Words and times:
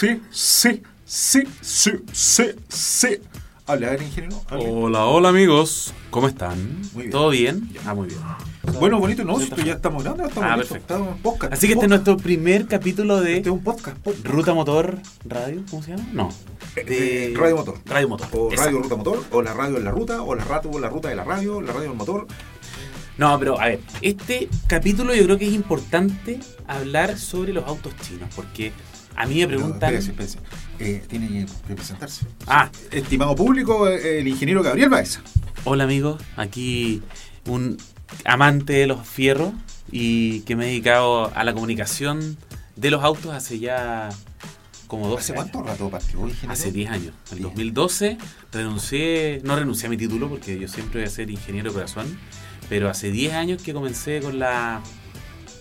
sí, 0.00 0.22
sí, 0.30 0.82
sí, 1.04 1.42
sí, 1.60 1.92
sí, 2.10 2.44
sí. 2.70 3.18
Habla, 3.66 3.94
el 3.94 4.02
ingeniero. 4.02 4.42
Hable. 4.48 4.64
Hola, 4.70 5.04
hola 5.04 5.28
amigos, 5.28 5.92
¿cómo 6.08 6.26
están? 6.26 6.56
Muy 6.94 7.02
bien. 7.02 7.10
¿Todo 7.10 7.28
bien? 7.28 7.68
Ah, 7.84 7.92
muy 7.92 8.08
bien. 8.08 8.18
Bueno, 8.78 8.98
bonito, 8.98 9.24
¿no? 9.24 9.38
Esto 9.38 9.56
ya 9.62 9.74
estamos 9.74 10.02
grabando, 10.02 10.26
estamos 10.26 10.50
Ah, 10.50 10.56
listos, 10.56 10.72
perfecto. 10.72 10.94
estamos 10.94 11.16
en 11.16 11.22
podcast. 11.22 11.52
Así 11.52 11.66
que 11.66 11.74
este 11.74 11.84
es 11.86 11.90
Podcast. 11.90 12.06
nuestro 12.06 12.24
primer 12.24 12.66
capítulo 12.66 13.20
de 13.20 13.36
Este 13.36 13.48
es 13.50 13.52
un 13.52 13.62
podcast. 13.62 13.98
podcast. 13.98 14.26
Ruta 14.26 14.54
Motor 14.54 14.98
Radio, 15.26 15.62
¿cómo 15.70 15.82
se 15.82 15.90
llama? 15.92 16.08
No. 16.14 16.30
Eh, 16.76 17.34
Radio 17.36 17.56
Motor. 17.56 17.74
Radio 17.84 18.08
Motor. 18.08 18.28
O 18.32 18.50
exacto. 18.50 18.64
Radio 18.70 18.82
Ruta 18.82 18.96
Motor, 18.96 19.24
o 19.32 19.42
la 19.42 19.52
radio 19.52 19.76
en 19.76 19.84
la 19.84 19.90
ruta, 19.90 20.22
o 20.22 20.34
la, 20.34 20.44
rato, 20.44 20.80
la 20.80 20.88
ruta 20.88 21.08
de 21.10 21.16
la 21.16 21.24
radio, 21.24 21.60
la 21.60 21.72
radio 21.74 21.88
del 21.90 21.98
motor. 21.98 22.26
No, 23.18 23.38
pero 23.38 23.60
a 23.60 23.66
ver, 23.66 23.80
este 24.00 24.48
capítulo 24.66 25.14
yo 25.14 25.24
creo 25.24 25.36
que 25.36 25.46
es 25.46 25.52
importante 25.52 26.40
hablar 26.66 27.18
sobre 27.18 27.52
los 27.52 27.66
autos 27.66 27.92
chinos, 28.00 28.30
porque 28.34 28.72
a 29.16 29.26
mí 29.26 29.36
me 29.40 29.46
preguntan... 29.48 29.94
Espérese, 29.94 30.10
espérese. 30.10 30.38
Eh, 30.78 31.02
tiene 31.08 31.46
que 31.66 31.74
presentarse. 31.74 32.26
Ah, 32.46 32.70
Estimado 32.90 33.34
público, 33.34 33.86
eh, 33.88 34.20
el 34.20 34.28
ingeniero 34.28 34.62
Gabriel 34.62 34.88
Baeza. 34.88 35.20
hola 35.64 35.84
amigos, 35.84 36.22
aquí 36.36 37.02
un 37.46 37.76
amante 38.24 38.72
de 38.74 38.86
los 38.86 39.06
fierros 39.06 39.52
y 39.92 40.40
que 40.40 40.56
me 40.56 40.64
he 40.64 40.68
dedicado 40.68 41.30
a 41.34 41.44
la 41.44 41.52
comunicación 41.52 42.36
de 42.76 42.90
los 42.90 43.04
autos 43.04 43.34
hace 43.34 43.58
ya 43.58 44.08
como 44.86 45.06
12 45.08 45.20
¿Hace 45.20 45.32
años. 45.32 45.50
cuánto 45.52 45.68
rato 45.70 45.90
partió, 45.90 46.18
ingeniero? 46.26 46.52
Hace 46.52 46.72
10 46.72 46.90
años. 46.90 47.14
En 47.30 47.36
Diez. 47.38 47.42
2012 47.42 48.18
renuncié, 48.52 49.40
no 49.44 49.54
renuncié 49.56 49.86
a 49.86 49.90
mi 49.90 49.96
título 49.96 50.28
porque 50.28 50.58
yo 50.58 50.66
siempre 50.66 51.00
voy 51.00 51.06
a 51.08 51.10
ser 51.10 51.30
ingeniero 51.30 51.70
de 51.70 51.74
corazón, 51.74 52.18
pero 52.68 52.88
hace 52.88 53.10
10 53.10 53.34
años 53.34 53.62
que 53.62 53.72
comencé 53.72 54.20
con 54.20 54.38
la 54.38 54.80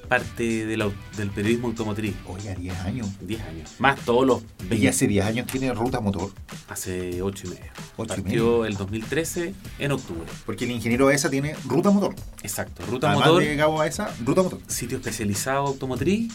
parte 0.09 0.65
del, 0.65 0.81
au- 0.81 0.93
del 1.15 1.29
periodismo 1.29 1.67
automotriz. 1.67 2.13
Oiga, 2.27 2.53
10 2.55 2.77
años. 2.79 3.07
10 3.21 3.41
años. 3.43 3.71
Más 3.79 3.99
todos 4.01 4.25
los 4.27 4.41
20. 4.59 4.75
Y 4.75 4.87
hace 4.87 5.07
10 5.07 5.25
años 5.25 5.47
tiene 5.47 5.71
ruta 5.73 6.01
motor. 6.01 6.31
Hace 6.67 7.21
8 7.21 7.43
y 7.45 7.49
medio. 7.51 7.71
Ocho 7.95 8.13
y 8.17 8.21
Partió 8.21 8.65
el 8.65 8.75
2013 8.75 9.53
en 9.79 9.91
octubre. 9.91 10.25
Porque 10.45 10.65
el 10.65 10.71
ingeniero 10.71 11.05
Baeza 11.05 11.29
tiene 11.29 11.55
ruta 11.65 11.91
motor. 11.91 12.15
Exacto. 12.43 12.83
Ruta 12.85 13.07
Además 13.11 13.27
Motor, 13.27 13.43
de 13.43 13.55
Gabo 13.55 13.75
Baeza, 13.75 14.09
ruta 14.25 14.41
motor. 14.43 14.59
sitio 14.67 14.97
especializado 14.97 15.67
automotriz, 15.67 16.33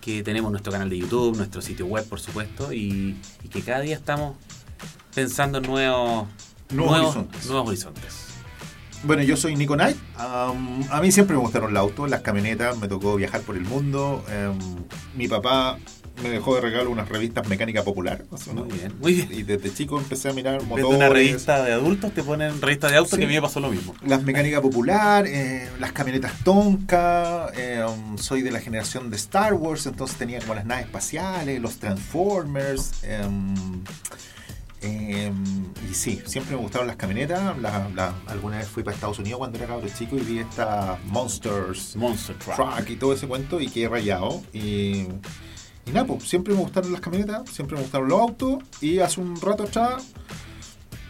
que 0.00 0.22
tenemos 0.22 0.50
nuestro 0.52 0.70
canal 0.72 0.90
de 0.90 0.98
YouTube, 0.98 1.36
nuestro 1.36 1.62
sitio 1.62 1.86
web, 1.86 2.04
por 2.08 2.20
supuesto, 2.20 2.72
y, 2.72 3.16
y 3.42 3.48
que 3.48 3.62
cada 3.62 3.80
día 3.80 3.96
estamos 3.96 4.36
pensando 5.14 5.58
en 5.58 5.64
nuevos, 5.64 6.28
Nuevos 6.70 6.98
horizontes. 6.98 7.46
nuevos 7.46 7.68
horizontes. 7.68 8.23
Bueno, 9.06 9.22
yo 9.22 9.36
soy 9.36 9.54
Nico 9.56 9.74
Knight. 9.74 9.96
Am, 10.16 10.82
a 10.90 11.00
mí 11.00 11.12
siempre 11.12 11.36
me 11.36 11.42
gustaron 11.42 11.74
los 11.74 11.80
autos, 11.80 12.08
las 12.08 12.22
camionetas. 12.22 12.78
Me 12.78 12.88
tocó 12.88 13.16
viajar 13.16 13.42
por 13.42 13.56
el 13.56 13.62
mundo. 13.64 14.24
Em, 14.30 14.58
mi 15.16 15.28
papá 15.28 15.78
me 16.22 16.30
dejó 16.30 16.54
de 16.54 16.60
regalo 16.62 16.90
unas 16.90 17.08
revistas 17.08 17.46
Mecánica 17.48 17.82
Popular. 17.82 18.24
o 18.30 18.38
sea, 18.38 18.54
¿no? 18.54 18.64
Muy 18.64 18.78
bien, 18.78 18.94
muy 19.00 19.12
bien. 19.14 19.28
Y 19.30 19.42
desde 19.42 19.74
chico 19.74 19.98
empecé 19.98 20.30
a 20.30 20.32
mirar 20.32 20.54
Desde 20.54 20.68
motores. 20.68 20.96
una 20.96 21.08
revista 21.10 21.62
de 21.64 21.72
adultos 21.72 22.12
te 22.14 22.22
ponen 22.22 22.62
revista 22.62 22.88
de 22.88 22.96
autos 22.96 23.10
Sí. 23.10 23.18
que 23.18 23.24
a 23.24 23.28
mí 23.28 23.34
me 23.34 23.42
pasó 23.42 23.60
lo 23.60 23.68
mismo. 23.68 23.94
Las 24.06 24.22
mecánica 24.22 24.62
popular, 24.62 25.26
eh, 25.26 25.68
las 25.80 25.92
camionetas 25.92 26.32
Tonka, 26.42 27.48
eh, 27.56 27.84
um, 27.86 28.16
soy 28.16 28.40
de 28.42 28.52
la 28.52 28.60
generación 28.60 29.10
de 29.10 29.16
Star 29.16 29.52
Wars, 29.54 29.84
entonces 29.86 30.16
tenía 30.16 30.38
como 30.38 30.54
las 30.54 30.64
naves 30.64 30.86
espaciales, 30.86 31.60
los 31.60 31.76
Transformers. 31.78 33.02
em, 33.02 33.54
em, 34.80 35.44
y 35.94 35.96
sí, 35.96 36.20
siempre 36.26 36.56
me 36.56 36.62
gustaron 36.62 36.88
las 36.88 36.96
camionetas. 36.96 37.56
La- 37.58 37.88
la- 37.94 38.14
alguna 38.26 38.58
vez 38.58 38.66
fui 38.68 38.82
para 38.82 38.94
Estados 38.96 39.20
Unidos 39.20 39.38
cuando 39.38 39.58
era 39.58 39.68
cabro 39.68 39.86
chico 39.96 40.16
y 40.16 40.20
vi 40.20 40.38
estas 40.40 40.98
Monsters 41.04 41.94
Monster 41.94 42.36
Truck. 42.36 42.56
Truck 42.56 42.90
y 42.90 42.96
todo 42.96 43.12
ese 43.12 43.28
cuento 43.28 43.60
y 43.60 43.68
quedé 43.68 43.88
rayado. 43.88 44.42
Y, 44.52 45.06
y 45.86 45.90
nada, 45.92 46.04
pues 46.06 46.28
siempre 46.28 46.52
me 46.52 46.60
gustaron 46.60 46.90
las 46.92 47.00
camionetas, 47.00 47.48
siempre 47.50 47.76
me 47.76 47.82
gustaron 47.82 48.08
los 48.08 48.20
autos 48.20 48.58
y 48.80 48.98
hace 48.98 49.20
un 49.20 49.40
rato 49.40 49.62
atrás, 49.62 50.02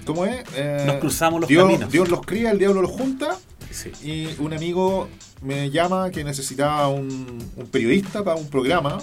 ¿cómo 0.05 0.27
es? 0.27 0.45
Eh, 0.55 0.85
Nos 0.87 0.97
cruzamos 0.97 1.41
los 1.41 1.49
Dios, 1.49 1.65
caminos. 1.65 1.91
Dios 1.91 2.09
los 2.11 2.21
cría, 2.27 2.51
el 2.51 2.59
diablo 2.59 2.83
los 2.83 2.91
junta 2.91 3.39
Sí. 3.71 3.91
y 4.03 4.41
un 4.41 4.53
amigo 4.53 5.09
me 5.43 5.71
llama 5.71 6.11
que 6.11 6.23
necesitaba 6.25 6.89
un, 6.89 7.43
un 7.57 7.67
periodista 7.69 8.23
para 8.23 8.37
un 8.39 8.49
programa. 8.49 8.99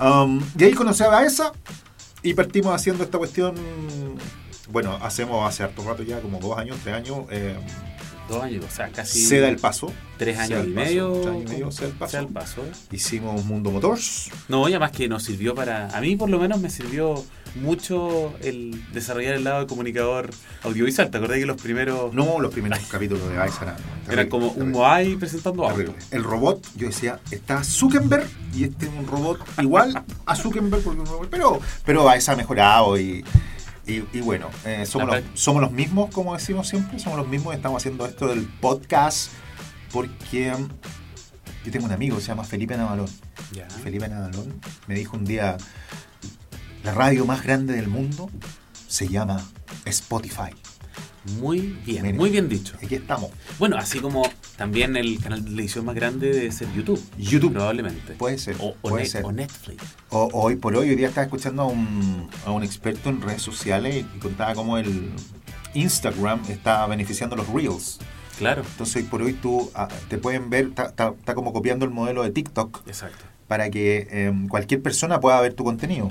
Um, 0.00 0.40
y 0.58 0.64
ahí 0.64 0.72
conocí 0.74 1.02
a 1.02 1.08
Baeza 1.08 1.52
y 2.22 2.34
partimos 2.34 2.72
haciendo 2.74 3.02
esta 3.02 3.18
cuestión. 3.18 3.54
Bueno, 4.70 4.98
hacemos 5.02 5.48
hace 5.48 5.62
harto 5.62 5.82
rato 5.84 6.02
ya, 6.02 6.20
como 6.20 6.38
dos 6.38 6.56
años, 6.58 6.76
tres 6.82 6.94
años. 6.96 7.18
eh, 7.30 7.56
Dos 8.28 8.42
años, 8.42 8.62
o 8.62 8.70
sea, 8.70 8.90
casi 8.90 9.24
se 9.24 9.40
da 9.40 9.48
el 9.48 9.56
paso. 9.56 9.90
tres 10.18 10.38
años 10.38 10.66
y 10.66 10.70
paso, 10.72 10.84
medio. 10.86 11.12
tres 11.12 11.26
años 11.28 11.42
y 11.46 11.48
medio, 11.54 11.70
se 11.72 11.84
da 11.84 11.88
el 11.88 11.94
paso. 11.94 12.10
se 12.10 12.16
da 12.18 12.22
el 12.24 12.28
paso. 12.28 12.62
Hicimos 12.92 13.44
Mundo 13.46 13.70
Motors. 13.70 14.30
No, 14.48 14.68
y 14.68 14.72
además 14.72 14.90
que 14.92 15.08
nos 15.08 15.22
sirvió 15.22 15.54
para. 15.54 15.88
A 15.96 16.00
mí, 16.02 16.14
por 16.14 16.28
lo 16.28 16.38
menos, 16.38 16.60
me 16.60 16.68
sirvió 16.68 17.24
mucho 17.54 18.34
el 18.42 18.82
desarrollar 18.92 19.34
el 19.34 19.44
lado 19.44 19.60
de 19.60 19.66
comunicador 19.66 20.28
audiovisual. 20.62 21.10
¿Te 21.10 21.16
acordás 21.16 21.38
que 21.38 21.46
los 21.46 21.60
primeros 21.60 22.12
No, 22.12 22.38
los 22.38 22.52
primeros 22.52 22.78
capítulos 22.90 23.26
de 23.30 23.36
Baeza 23.38 23.62
eran, 23.62 23.76
eran 23.76 24.04
terrible, 24.04 24.28
como 24.28 24.48
un 24.50 24.72
Moai 24.72 25.16
presentando 25.16 25.66
terrible. 25.66 25.94
El 26.10 26.22
robot, 26.22 26.66
yo 26.76 26.88
decía, 26.88 27.20
está 27.30 27.64
Zuckerberg 27.64 28.26
y 28.54 28.64
este 28.64 28.84
es 28.84 28.92
un 28.92 29.06
robot 29.06 29.40
igual 29.62 30.04
a 30.26 30.36
Zuckerberg, 30.36 30.82
porque 30.82 31.00
un 31.00 31.06
robot, 31.06 31.28
pero, 31.30 31.60
pero 31.86 32.08
ha 32.10 32.36
mejorado 32.36 33.00
y, 33.00 33.24
y, 33.88 34.04
y 34.12 34.20
bueno, 34.20 34.50
eh, 34.64 34.84
somos, 34.86 35.08
los, 35.08 35.24
somos 35.34 35.62
los 35.62 35.72
mismos, 35.72 36.10
como 36.10 36.34
decimos 36.34 36.68
siempre, 36.68 36.98
somos 36.98 37.18
los 37.18 37.26
mismos, 37.26 37.54
estamos 37.54 37.82
haciendo 37.82 38.06
esto 38.06 38.28
del 38.28 38.46
podcast 38.46 39.32
porque 39.92 40.52
mm, 40.52 40.68
yo 41.64 41.72
tengo 41.72 41.86
un 41.86 41.92
amigo 41.92 42.16
que 42.16 42.22
se 42.22 42.28
llama 42.28 42.44
Felipe 42.44 42.76
Navalón. 42.76 43.08
Felipe 43.82 44.08
Nadalón 44.08 44.60
me 44.86 44.94
dijo 44.94 45.16
un 45.16 45.24
día, 45.24 45.56
la 46.84 46.92
radio 46.92 47.24
más 47.24 47.42
grande 47.42 47.74
del 47.74 47.88
mundo 47.88 48.30
se 48.86 49.08
llama 49.08 49.42
Spotify. 49.86 50.50
Muy 51.40 51.76
bien, 51.84 52.16
muy 52.16 52.30
bien 52.30 52.48
dicho. 52.48 52.74
Aquí 52.82 52.94
estamos. 52.94 53.30
Bueno, 53.58 53.76
así 53.76 54.00
como 54.00 54.22
también 54.56 54.96
el 54.96 55.20
canal 55.20 55.44
de 55.44 55.50
televisión 55.50 55.84
más 55.84 55.94
grande 55.94 56.32
debe 56.32 56.50
ser 56.52 56.72
YouTube. 56.74 57.02
YouTube. 57.18 57.52
Probablemente. 57.52 58.14
Puede 58.14 58.38
ser, 58.38 58.56
O, 58.60 58.68
o 58.80 58.88
puede 58.88 59.04
Net- 59.04 59.08
ser. 59.10 59.24
o 59.24 59.32
Netflix. 59.32 59.82
O- 60.10 60.28
hoy 60.32 60.56
por 60.56 60.74
hoy, 60.76 60.88
hoy 60.90 60.96
día 60.96 61.08
estaba 61.08 61.24
escuchando 61.24 61.62
a 61.62 61.66
un, 61.66 62.28
a 62.46 62.50
un 62.50 62.62
experto 62.64 63.08
en 63.10 63.20
redes 63.20 63.42
sociales 63.42 64.04
y 64.14 64.18
contaba 64.18 64.54
cómo 64.54 64.78
el 64.78 65.10
Instagram 65.74 66.42
está 66.48 66.86
beneficiando 66.86 67.36
los 67.36 67.48
Reels. 67.48 67.98
Claro. 68.38 68.62
Entonces 68.68 68.96
hoy 68.96 69.02
por 69.02 69.22
hoy 69.22 69.32
tú 69.34 69.70
ah, 69.74 69.88
te 70.08 70.16
pueden 70.18 70.48
ver, 70.50 70.66
está, 70.68 70.86
está- 70.86 71.14
está 71.18 71.34
como 71.34 71.52
copiando 71.52 71.84
el 71.84 71.90
modelo 71.90 72.22
de 72.22 72.30
TikTok 72.30 72.82
Exacto. 72.86 73.24
para 73.48 73.68
que 73.70 74.06
em, 74.10 74.46
cualquier 74.48 74.80
persona 74.82 75.20
pueda 75.20 75.40
ver 75.40 75.54
tu 75.54 75.64
contenido. 75.64 76.08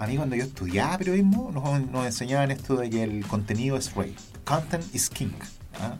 A 0.00 0.06
mí 0.06 0.16
cuando 0.16 0.34
yo 0.34 0.44
estudiaba 0.44 0.96
periodismo 0.96 1.50
nos, 1.52 1.86
nos 1.90 2.06
enseñaban 2.06 2.50
esto 2.50 2.74
de 2.76 2.88
que 2.88 3.02
el 3.02 3.26
contenido 3.26 3.76
es 3.76 3.94
rey. 3.94 4.16
Content 4.44 4.82
is 4.94 5.10
king. 5.10 5.28
¿ah? 5.78 5.98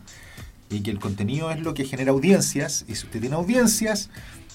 Y 0.70 0.80
que 0.80 0.90
el 0.90 0.98
contenido 0.98 1.50
es 1.50 1.60
lo 1.60 1.74
que 1.74 1.84
genera 1.84 2.10
audiencias. 2.10 2.86
Y 2.88 2.94
si 2.94 3.04
usted 3.04 3.20
tiene 3.20 3.36
audiencias, 3.36 4.08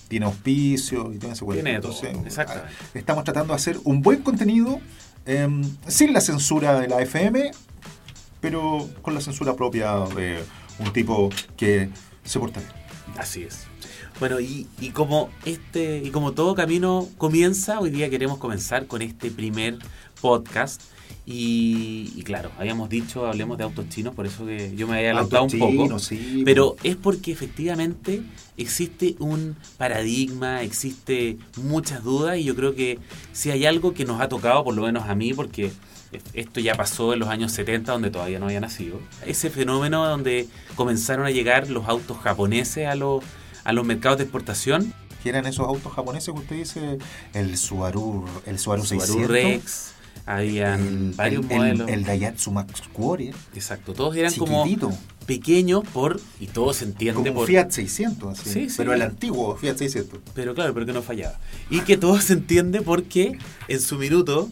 tiene 0.07 0.25
auspicio 0.25 1.13
y 1.13 1.19
tiene 1.19 1.35
ese 1.35 1.45
cuento. 1.45 1.63
Tiene 1.63 1.79
todo, 1.79 1.95
ah, 2.39 2.63
estamos 2.95 3.23
tratando 3.23 3.53
de 3.53 3.57
hacer 3.57 3.79
un 3.83 4.01
buen 4.01 4.23
contenido 4.23 4.79
em, 5.27 5.63
sin 5.87 6.11
la 6.11 6.21
censura 6.21 6.79
de 6.79 6.87
la 6.87 7.03
FM, 7.03 7.51
pero 8.41 8.89
con 9.03 9.13
la 9.13 9.21
censura 9.21 9.55
propia 9.55 9.93
de 10.15 10.43
un 10.79 10.91
tipo 10.91 11.29
que 11.55 11.91
se 12.23 12.39
porta 12.39 12.61
bien. 12.61 12.84
Así 13.17 13.43
es. 13.43 13.67
Bueno, 14.19 14.39
y, 14.39 14.67
y 14.79 14.89
como 14.89 15.29
este, 15.45 16.01
y 16.03 16.09
como 16.09 16.31
todo 16.33 16.55
camino 16.55 17.07
comienza, 17.17 17.79
hoy 17.79 17.89
día 17.89 18.09
queremos 18.09 18.37
comenzar 18.37 18.87
con 18.87 19.01
este 19.01 19.31
primer 19.31 19.77
podcast. 20.21 20.81
Y, 21.27 22.13
y 22.15 22.21
claro, 22.21 22.51
habíamos 22.59 22.87
dicho, 22.87 23.25
hablemos 23.25 23.57
de 23.57 23.63
autos 23.63 23.89
chinos, 23.89 24.13
por 24.13 24.27
eso 24.27 24.45
que 24.45 24.75
yo 24.75 24.87
me 24.87 24.97
había 24.97 25.09
adelantado 25.09 25.45
un 25.45 25.59
poco. 25.59 25.97
sí, 25.97 26.43
Pero 26.45 26.75
es 26.83 26.95
porque 26.95 27.31
efectivamente 27.31 28.21
existe 28.57 29.15
un 29.17 29.55
paradigma, 29.77 30.61
existe 30.61 31.39
muchas 31.57 32.03
dudas 32.03 32.37
y 32.37 32.43
yo 32.43 32.55
creo 32.55 32.75
que 32.75 32.99
si 33.33 33.49
hay 33.49 33.65
algo 33.65 33.95
que 33.95 34.05
nos 34.05 34.21
ha 34.21 34.29
tocado, 34.29 34.63
por 34.63 34.75
lo 34.75 34.83
menos 34.83 35.09
a 35.09 35.15
mí, 35.15 35.33
porque 35.33 35.71
esto 36.33 36.59
ya 36.59 36.75
pasó 36.75 37.13
en 37.13 37.19
los 37.19 37.29
años 37.29 37.51
70 37.51 37.91
donde 37.91 38.09
todavía 38.11 38.39
no 38.39 38.45
había 38.45 38.59
nacido, 38.59 38.99
ese 39.25 39.49
fenómeno 39.49 40.05
donde 40.07 40.47
comenzaron 40.75 41.25
a 41.25 41.31
llegar 41.31 41.69
los 41.69 41.87
autos 41.87 42.17
japoneses 42.19 42.87
a 42.87 42.95
los, 42.95 43.23
a 43.63 43.73
los 43.73 43.85
mercados 43.85 44.17
de 44.19 44.23
exportación, 44.25 44.93
que 45.23 45.29
eran 45.29 45.45
esos 45.47 45.67
autos 45.67 45.91
japoneses 45.93 46.33
que 46.33 46.39
usted 46.39 46.55
dice, 46.55 46.97
el 47.33 47.57
Subaru, 47.57 48.25
el 48.45 48.59
Subaru, 48.59 48.83
Subaru 48.85 49.05
600, 49.05 49.27
Rex, 49.31 49.91
habían 50.27 50.79
el, 50.87 51.11
varios 51.15 51.45
el- 51.45 51.51
el- 51.51 51.57
modelos. 51.57 51.89
el 51.89 52.03
Daihatsu 52.03 52.51
Max 52.51 52.81
Warrior, 52.95 53.35
Exacto, 53.53 53.93
todos 53.93 54.15
eran 54.15 54.33
como 54.35 54.65
pequeños 55.25 55.83
por, 55.91 56.21
y 56.39 56.45
todo 56.47 56.71
se 56.73 56.85
entiende 56.85 57.15
como 57.29 57.33
por... 57.33 57.47
Fiat 57.47 57.71
600, 57.71 58.39
así, 58.39 58.49
Sí, 58.49 58.69
sí. 58.69 58.75
pero 58.77 58.93
el 58.93 59.01
antiguo 59.01 59.55
Fiat 59.55 59.77
600. 59.77 60.19
Pero 60.35 60.53
claro, 60.53 60.71
pero 60.75 60.85
que 60.85 60.93
no 60.93 61.01
fallaba. 61.01 61.39
Y 61.71 61.79
que 61.81 61.97
todo 61.97 62.21
se 62.21 62.33
entiende 62.33 62.81
porque 62.83 63.37
en 63.67 63.81
su 63.81 63.97
minuto 63.97 64.49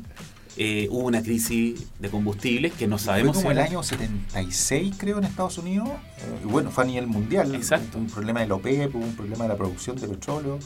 eh, 0.58 0.88
hubo 0.92 1.06
una 1.08 1.22
crisis 1.24 1.82
de 2.00 2.10
combustibles 2.10 2.74
que 2.74 2.88
no 2.88 2.98
sabemos 2.98 3.36
Fue 3.38 3.44
como 3.44 3.54
si 3.56 3.60
el 3.60 3.66
año 3.68 3.84
76, 3.84 4.96
creo, 4.98 5.18
en 5.18 5.24
Estados 5.26 5.58
Unidos. 5.58 5.90
eh, 5.90 6.46
bueno, 6.46 6.70
fue 6.72 6.84
a 6.84 6.88
nivel 6.88 7.08
mundial. 7.08 7.54
Exacto. 7.56 7.98
Un 7.98 8.08
problema 8.08 8.42
de 8.42 8.48
la 8.48 8.56
OPEP, 8.56 8.96
hubo 8.96 9.04
un 9.04 9.16
problema 9.16 9.44
de 9.46 9.50
la 9.50 9.58
producción 9.58 9.96
de 9.98 10.08
petróleo. 10.08 10.60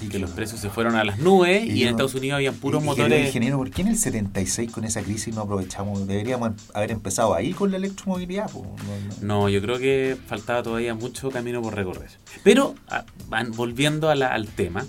Y 0.00 0.08
que 0.08 0.18
los 0.18 0.30
precios 0.30 0.58
se 0.60 0.68
fueron 0.68 0.96
a 0.96 1.04
las 1.04 1.18
nubes 1.20 1.64
y, 1.64 1.70
Y 1.72 1.82
en 1.84 1.90
Estados 1.90 2.14
Unidos 2.14 2.34
habían 2.36 2.54
puros 2.56 2.82
Y- 2.82 2.86
motores. 2.86 3.26
ingeniero, 3.26 3.58
¿por 3.58 3.70
qué 3.70 3.82
en 3.82 3.88
el 3.88 3.96
76 3.98 4.72
con 4.72 4.84
esa 4.84 5.00
crisis 5.02 5.32
no 5.32 5.42
aprovechamos? 5.42 6.08
Deberíamos 6.08 6.48
em- 6.48 6.56
haber 6.74 6.90
empezado 6.90 7.34
ahí 7.34 7.52
con 7.52 7.70
la 7.70 7.76
electromovilidad. 7.76 8.50
No, 8.52 8.62
no. 8.62 9.42
No, 9.42 9.48
yo 9.48 9.62
creo 9.62 9.78
que 9.78 10.16
faltaba 10.26 10.62
todavía 10.62 10.94
mucho 10.94 11.30
camino 11.30 11.62
por 11.62 11.76
recorrer. 11.76 12.10
Pero, 12.42 12.74
ah, 12.88 13.04
volviendo 13.54 14.10
a 14.10 14.16
la- 14.16 14.32
al 14.34 14.48
tema, 14.48 14.84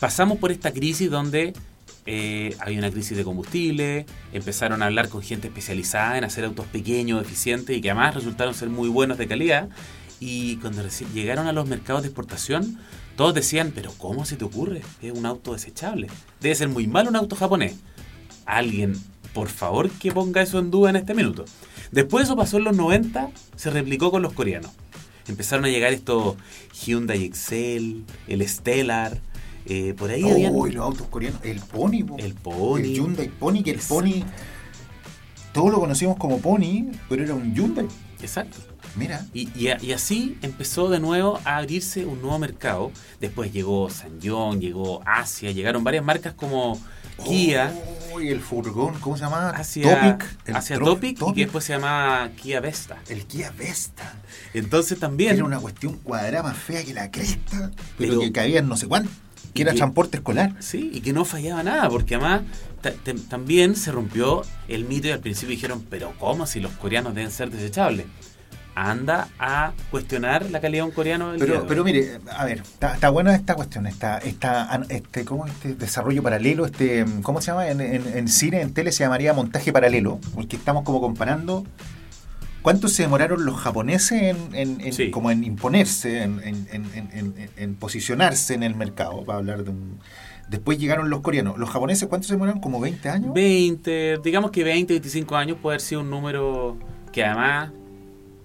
pasamos 0.00 0.38
por 0.38 0.50
esta 0.50 0.72
crisis 0.72 1.08
donde 1.08 1.52
eh, 2.10 2.56
había 2.60 2.78
una 2.78 2.90
crisis 2.90 3.18
de 3.18 3.22
combustible, 3.22 4.06
empezaron 4.32 4.80
a 4.80 4.86
hablar 4.86 5.10
con 5.10 5.20
gente 5.20 5.48
especializada 5.48 6.16
en 6.16 6.24
hacer 6.24 6.46
autos 6.46 6.64
pequeños, 6.64 7.20
eficientes 7.20 7.76
y 7.76 7.82
que 7.82 7.90
además 7.90 8.14
resultaron 8.14 8.54
ser 8.54 8.70
muy 8.70 8.88
buenos 8.88 9.18
de 9.18 9.28
calidad. 9.28 9.68
Y 10.18 10.56
cuando 10.56 10.82
llegaron 11.12 11.48
a 11.48 11.52
los 11.52 11.68
mercados 11.68 12.00
de 12.00 12.08
exportación, 12.08 12.78
todos 13.14 13.34
decían, 13.34 13.72
pero 13.74 13.92
¿cómo 13.98 14.24
se 14.24 14.36
te 14.36 14.44
ocurre? 14.46 14.80
Es 15.02 15.12
un 15.12 15.26
auto 15.26 15.52
desechable. 15.52 16.06
Debe 16.40 16.54
ser 16.54 16.70
muy 16.70 16.86
malo 16.86 17.10
un 17.10 17.16
auto 17.16 17.36
japonés. 17.36 17.74
Alguien, 18.46 18.94
por 19.34 19.48
favor, 19.48 19.90
que 19.90 20.10
ponga 20.10 20.40
eso 20.40 20.58
en 20.60 20.70
duda 20.70 20.88
en 20.88 20.96
este 20.96 21.12
minuto. 21.12 21.44
Después 21.92 22.24
eso 22.24 22.36
pasó 22.36 22.56
en 22.56 22.64
los 22.64 22.74
90, 22.74 23.28
se 23.54 23.68
replicó 23.68 24.10
con 24.10 24.22
los 24.22 24.32
coreanos. 24.32 24.70
Empezaron 25.26 25.66
a 25.66 25.68
llegar 25.68 25.92
estos 25.92 26.36
Hyundai 26.72 27.24
Excel, 27.24 28.06
el 28.28 28.48
Stellar, 28.48 29.20
eh, 29.68 29.94
por 29.94 30.10
ahí 30.10 30.28
habían... 30.28 30.52
Oh, 30.54 30.66
y 30.66 30.72
los 30.72 30.84
autos 30.84 31.06
coreanos. 31.08 31.40
El 31.44 31.60
Pony. 31.60 32.02
po. 32.04 32.16
El 32.18 32.34
Pony. 32.34 32.78
El 32.80 32.94
Hyundai 32.94 33.28
Pony, 33.28 33.62
que 33.62 33.70
el 33.72 33.78
Pony. 33.80 34.24
Todos 35.52 35.70
lo 35.72 35.80
conocimos 35.80 36.16
como 36.16 36.38
Pony, 36.38 36.90
pero 37.08 37.22
era 37.24 37.34
un 37.34 37.54
Hyundai. 37.54 37.86
Exacto. 38.20 38.58
Mira. 38.96 39.24
Y, 39.32 39.48
y 39.58 39.68
a- 39.68 39.78
y 39.82 39.92
así 39.92 40.38
empezó 40.42 40.88
de 40.88 41.00
nuevo 41.00 41.38
a 41.44 41.58
abrirse 41.58 42.04
un 42.06 42.20
nuevo 42.20 42.38
mercado. 42.38 42.90
Después 43.20 43.52
llegó 43.52 43.90
Sanyong, 43.90 44.60
llegó 44.60 45.02
Asia, 45.06 45.50
llegaron 45.52 45.84
varias 45.84 46.04
marcas 46.04 46.34
como 46.34 46.80
Kia, 47.24 47.72
Oh, 48.14 48.20
y 48.20 48.28
el 48.28 48.40
furgón, 48.40 48.94
¿cómo 49.00 49.16
se 49.16 49.24
llama? 49.24 49.50
Asia 49.50 50.16
Topic. 50.16 50.44
Tro- 50.46 50.84
Topic, 50.84 51.18
y 51.28 51.32
que 51.34 51.40
después 51.42 51.64
se 51.64 51.72
llama 51.72 52.30
Kia 52.40 52.60
Vesta. 52.60 52.98
El 53.08 53.24
Kia 53.26 53.50
Vesta. 53.56 54.14
Entonces 54.54 54.98
también... 55.00 55.34
Era 55.34 55.44
una 55.44 55.58
cuestión 55.58 55.94
cuadrada 55.96 56.42
más 56.44 56.56
fea 56.56 56.84
que 56.84 56.94
la 56.94 57.10
cresta, 57.10 57.70
pero, 57.98 58.10
Pero- 58.12 58.20
que 58.20 58.32
cabían 58.32 58.68
no 58.68 58.76
sé 58.76 58.86
cuánto. 58.86 59.10
Que 59.58 59.62
era 59.70 59.74
transporte 59.74 60.16
escolar. 60.18 60.54
Sí, 60.60 60.90
y 60.94 61.00
que 61.00 61.12
no 61.12 61.24
fallaba 61.24 61.62
nada, 61.62 61.88
porque 61.88 62.14
además 62.16 62.42
también 63.28 63.74
se 63.76 63.92
rompió 63.92 64.42
el 64.68 64.84
mito 64.84 65.08
y 65.08 65.10
al 65.10 65.20
principio 65.20 65.50
dijeron, 65.54 65.84
pero 65.90 66.12
¿cómo 66.18 66.46
si 66.46 66.60
los 66.60 66.72
coreanos 66.72 67.14
deben 67.14 67.30
ser 67.30 67.50
desechables? 67.50 68.06
Anda 68.74 69.26
a 69.40 69.72
cuestionar 69.90 70.48
la 70.50 70.60
calidad 70.60 70.84
de 70.84 70.88
un 70.90 70.94
coreano. 70.94 71.30
del 71.32 71.38
día 71.40 71.46
de 71.46 71.52
Pero, 71.54 71.66
pero 71.66 71.84
mire, 71.84 72.20
a 72.30 72.44
ver, 72.44 72.58
está, 72.58 72.94
está 72.94 73.10
buena 73.10 73.34
esta 73.34 73.56
cuestión, 73.56 73.88
está, 73.88 74.18
está, 74.18 74.80
este, 74.88 75.24
¿cómo 75.24 75.46
este 75.46 75.74
desarrollo 75.74 76.22
paralelo, 76.22 76.64
este, 76.64 77.04
¿cómo 77.22 77.40
se 77.40 77.48
llama? 77.48 77.66
En, 77.68 77.80
en- 77.80 78.06
en 78.16 78.28
cine, 78.28 78.60
en 78.60 78.72
tele 78.72 78.92
se 78.92 79.02
llamaría 79.02 79.32
montaje 79.32 79.72
paralelo, 79.72 80.20
porque 80.32 80.54
estamos 80.54 80.84
como 80.84 81.00
comparando 81.00 81.66
cuánto 82.62 82.88
se 82.88 83.02
demoraron 83.02 83.44
los 83.44 83.56
japoneses 83.56 84.22
en, 84.22 84.36
en- 84.54 84.80
en- 84.80 84.92
Sí. 84.92 85.10
como 85.10 85.30
en 85.30 85.44
imponerse, 85.44 86.22
en, 86.22 86.40
en- 87.56 87.74
posicionarse 87.76 88.54
en 88.54 88.62
el 88.62 88.74
mercado, 88.74 89.24
para 89.24 89.38
hablar 89.38 89.64
de 89.64 89.70
un... 89.70 89.98
Después 90.48 90.78
llegaron 90.78 91.10
los 91.10 91.20
coreanos. 91.20 91.58
¿Los 91.58 91.68
japoneses 91.68 92.08
cuánto 92.08 92.26
se 92.26 92.32
demoraron? 92.34 92.60
¿Como 92.60 92.80
20 92.80 93.08
años? 93.10 93.34
20, 93.34 94.18
digamos 94.24 94.50
que 94.50 94.64
20, 94.64 94.94
25 94.94 95.36
años 95.36 95.58
puede 95.60 95.74
haber 95.74 95.80
sido 95.82 96.00
un 96.00 96.08
número 96.10 96.78
que 97.12 97.22
además 97.24 97.70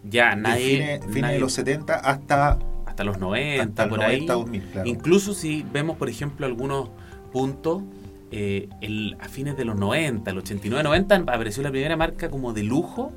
ya 0.04 0.36
nadie... 0.36 1.00
fines, 1.00 1.14
fines 1.14 1.32
de 1.32 1.40
los 1.40 1.54
70 1.54 1.96
hasta, 1.96 2.60
hasta 2.86 3.04
los 3.06 3.20
90, 3.20 3.64
hasta 3.64 3.90
por 3.90 4.00
90, 4.00 4.34
ahí. 4.34 4.40
2000, 4.40 4.62
claro. 4.64 4.90
Incluso 4.90 5.34
si 5.34 5.64
vemos, 5.72 5.96
por 5.96 6.10
ejemplo, 6.10 6.46
algunos 6.46 6.90
puntos, 7.32 7.84
eh, 8.32 8.68
el- 8.82 9.16
a 9.22 9.30
fines 9.30 9.56
de 9.56 9.64
los 9.64 9.78
90, 9.78 10.30
el 10.32 10.38
89, 10.40 10.84
90, 10.84 11.16
apareció 11.16 11.64
la 11.64 11.72
primera 11.72 11.96
marca 11.96 12.30
como 12.30 12.52
de 12.52 12.64
lujo 12.64 13.14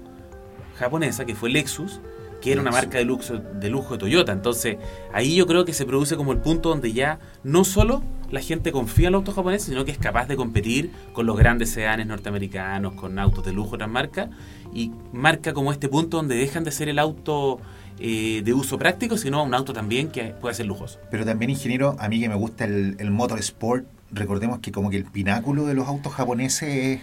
japonesa, 0.78 1.24
que 1.24 1.34
fue 1.34 1.50
Lexus, 1.50 2.00
que 2.40 2.52
era 2.52 2.60
una 2.60 2.70
marca 2.70 2.98
de 2.98 3.04
lujo, 3.04 3.34
de 3.38 3.70
lujo 3.70 3.94
de 3.94 3.98
Toyota. 3.98 4.32
Entonces, 4.32 4.76
ahí 5.12 5.34
yo 5.34 5.46
creo 5.46 5.64
que 5.64 5.72
se 5.72 5.84
produce 5.86 6.16
como 6.16 6.32
el 6.32 6.38
punto 6.38 6.68
donde 6.68 6.92
ya 6.92 7.18
no 7.42 7.64
solo 7.64 8.02
la 8.30 8.40
gente 8.40 8.72
confía 8.72 9.06
en 9.06 9.12
los 9.12 9.20
autos 9.20 9.34
japoneses, 9.34 9.68
sino 9.68 9.84
que 9.84 9.92
es 9.92 9.98
capaz 9.98 10.26
de 10.26 10.36
competir 10.36 10.90
con 11.12 11.26
los 11.26 11.36
grandes 11.36 11.70
sedanes 11.70 12.06
norteamericanos, 12.06 12.94
con 12.94 13.18
autos 13.18 13.44
de 13.44 13.52
lujo 13.52 13.70
de 13.70 13.74
otras 13.76 13.90
marcas, 13.90 14.28
y 14.72 14.92
marca 15.12 15.52
como 15.54 15.72
este 15.72 15.88
punto 15.88 16.18
donde 16.18 16.36
dejan 16.36 16.64
de 16.64 16.72
ser 16.72 16.88
el 16.88 16.98
auto 16.98 17.60
eh, 17.98 18.42
de 18.44 18.52
uso 18.52 18.78
práctico, 18.78 19.16
sino 19.16 19.42
un 19.42 19.54
auto 19.54 19.72
también 19.72 20.08
que 20.08 20.34
puede 20.40 20.54
ser 20.54 20.66
lujoso. 20.66 20.98
Pero 21.10 21.24
también, 21.24 21.50
ingeniero, 21.50 21.96
a 21.98 22.08
mí 22.08 22.20
que 22.20 22.28
me 22.28 22.34
gusta 22.34 22.64
el, 22.64 22.96
el 22.98 23.10
motorsport, 23.10 23.86
recordemos 24.10 24.58
que 24.60 24.72
como 24.72 24.90
que 24.90 24.96
el 24.96 25.04
pináculo 25.04 25.66
de 25.66 25.74
los 25.74 25.88
autos 25.88 26.12
japoneses 26.12 26.68
es 26.68 27.00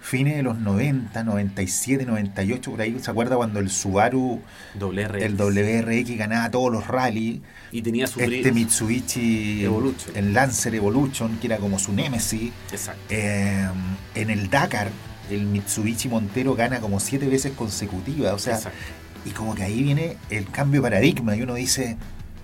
fines 0.00 0.36
de 0.36 0.42
los 0.42 0.58
90, 0.58 1.22
97, 1.24 2.06
98, 2.06 2.70
por 2.70 2.80
ahí, 2.80 2.96
¿se 3.00 3.10
acuerda 3.10 3.36
cuando 3.36 3.60
el 3.60 3.70
Subaru, 3.70 4.40
WRX. 4.78 5.22
el 5.22 5.36
WRX 5.36 6.16
ganaba 6.18 6.50
todos 6.50 6.72
los 6.72 6.86
rallies? 6.86 7.40
Y 7.72 7.82
tenía 7.82 8.06
su 8.06 8.18
Este 8.20 8.50
Mitsubishi, 8.52 9.64
Evolution. 9.64 10.16
el 10.16 10.32
Lancer 10.32 10.74
Evolution, 10.74 11.38
que 11.38 11.46
era 11.46 11.58
como 11.58 11.78
su 11.78 11.92
némesis. 11.92 12.50
Exacto. 12.72 13.00
Eh, 13.10 13.68
en 14.14 14.30
el 14.30 14.50
Dakar, 14.50 14.90
el 15.30 15.42
Mitsubishi 15.46 16.08
Montero 16.08 16.54
gana 16.56 16.80
como 16.80 16.98
siete 16.98 17.28
veces 17.28 17.52
consecutivas, 17.52 18.32
o 18.34 18.38
sea, 18.38 18.56
Exacto. 18.56 18.78
y 19.24 19.30
como 19.30 19.54
que 19.54 19.62
ahí 19.62 19.82
viene 19.82 20.16
el 20.30 20.50
cambio 20.50 20.80
de 20.80 20.86
paradigma 20.90 21.36
y 21.36 21.42
uno 21.42 21.54
dice, 21.54 21.96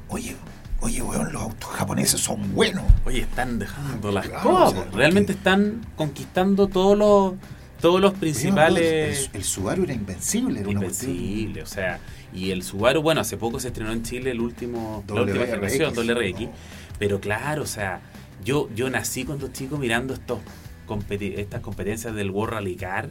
oye, 0.09 0.37
oye, 0.81 1.03
weón, 1.03 1.33
los 1.33 1.43
autos 1.43 1.71
japoneses 1.71 2.21
son 2.21 2.55
buenos. 2.55 2.85
Oye, 3.05 3.21
están 3.21 3.59
dejando 3.59 4.13
las 4.13 4.29
Claro, 4.29 4.43
cosas. 4.51 4.79
o 4.79 4.83
sea, 4.83 4.91
Realmente 4.93 5.33
están 5.33 5.81
conquistando 5.97 6.69
todos 6.69 6.97
los 6.97 7.35
todos 7.81 8.01
los 8.01 8.13
Oye, 8.13 8.21
principales 8.21 9.29
El, 9.33 9.37
el 9.41 9.45
Subaru 9.45 9.85
era 9.85 9.93
invencible, 9.93 10.61
era 10.61 10.71
invencibles, 10.71 11.63
o 11.63 11.67
sea, 11.67 12.01
y 12.33 12.51
el 12.51 12.63
Subaru, 12.63 13.03
bueno, 13.03 13.21
hace 13.21 13.37
poco 13.37 13.61
se 13.61 13.69
estrenó 13.69 13.93
en 13.93 14.03
Chile 14.03 14.31
el 14.31 14.41
último 14.41 15.05
la 15.09 15.15
última 15.23 15.41
WRX. 15.45 15.51
generación 15.51 15.95
WRX, 15.95 16.49
pero 16.99 17.21
claro, 17.21 17.63
o 17.63 17.67
sea, 17.67 18.01
yo 18.45 18.71
yo 18.75 18.89
nací 18.89 19.25
cuando 19.25 19.49
chico 19.49 19.77
mirando 19.77 20.15
estos 20.15 20.39
competi- 20.89 21.35
estas 21.37 21.61
competencias 21.61 22.15
del 22.15 22.31
World 22.31 22.55
Rally 22.55 22.77
Car 22.77 23.11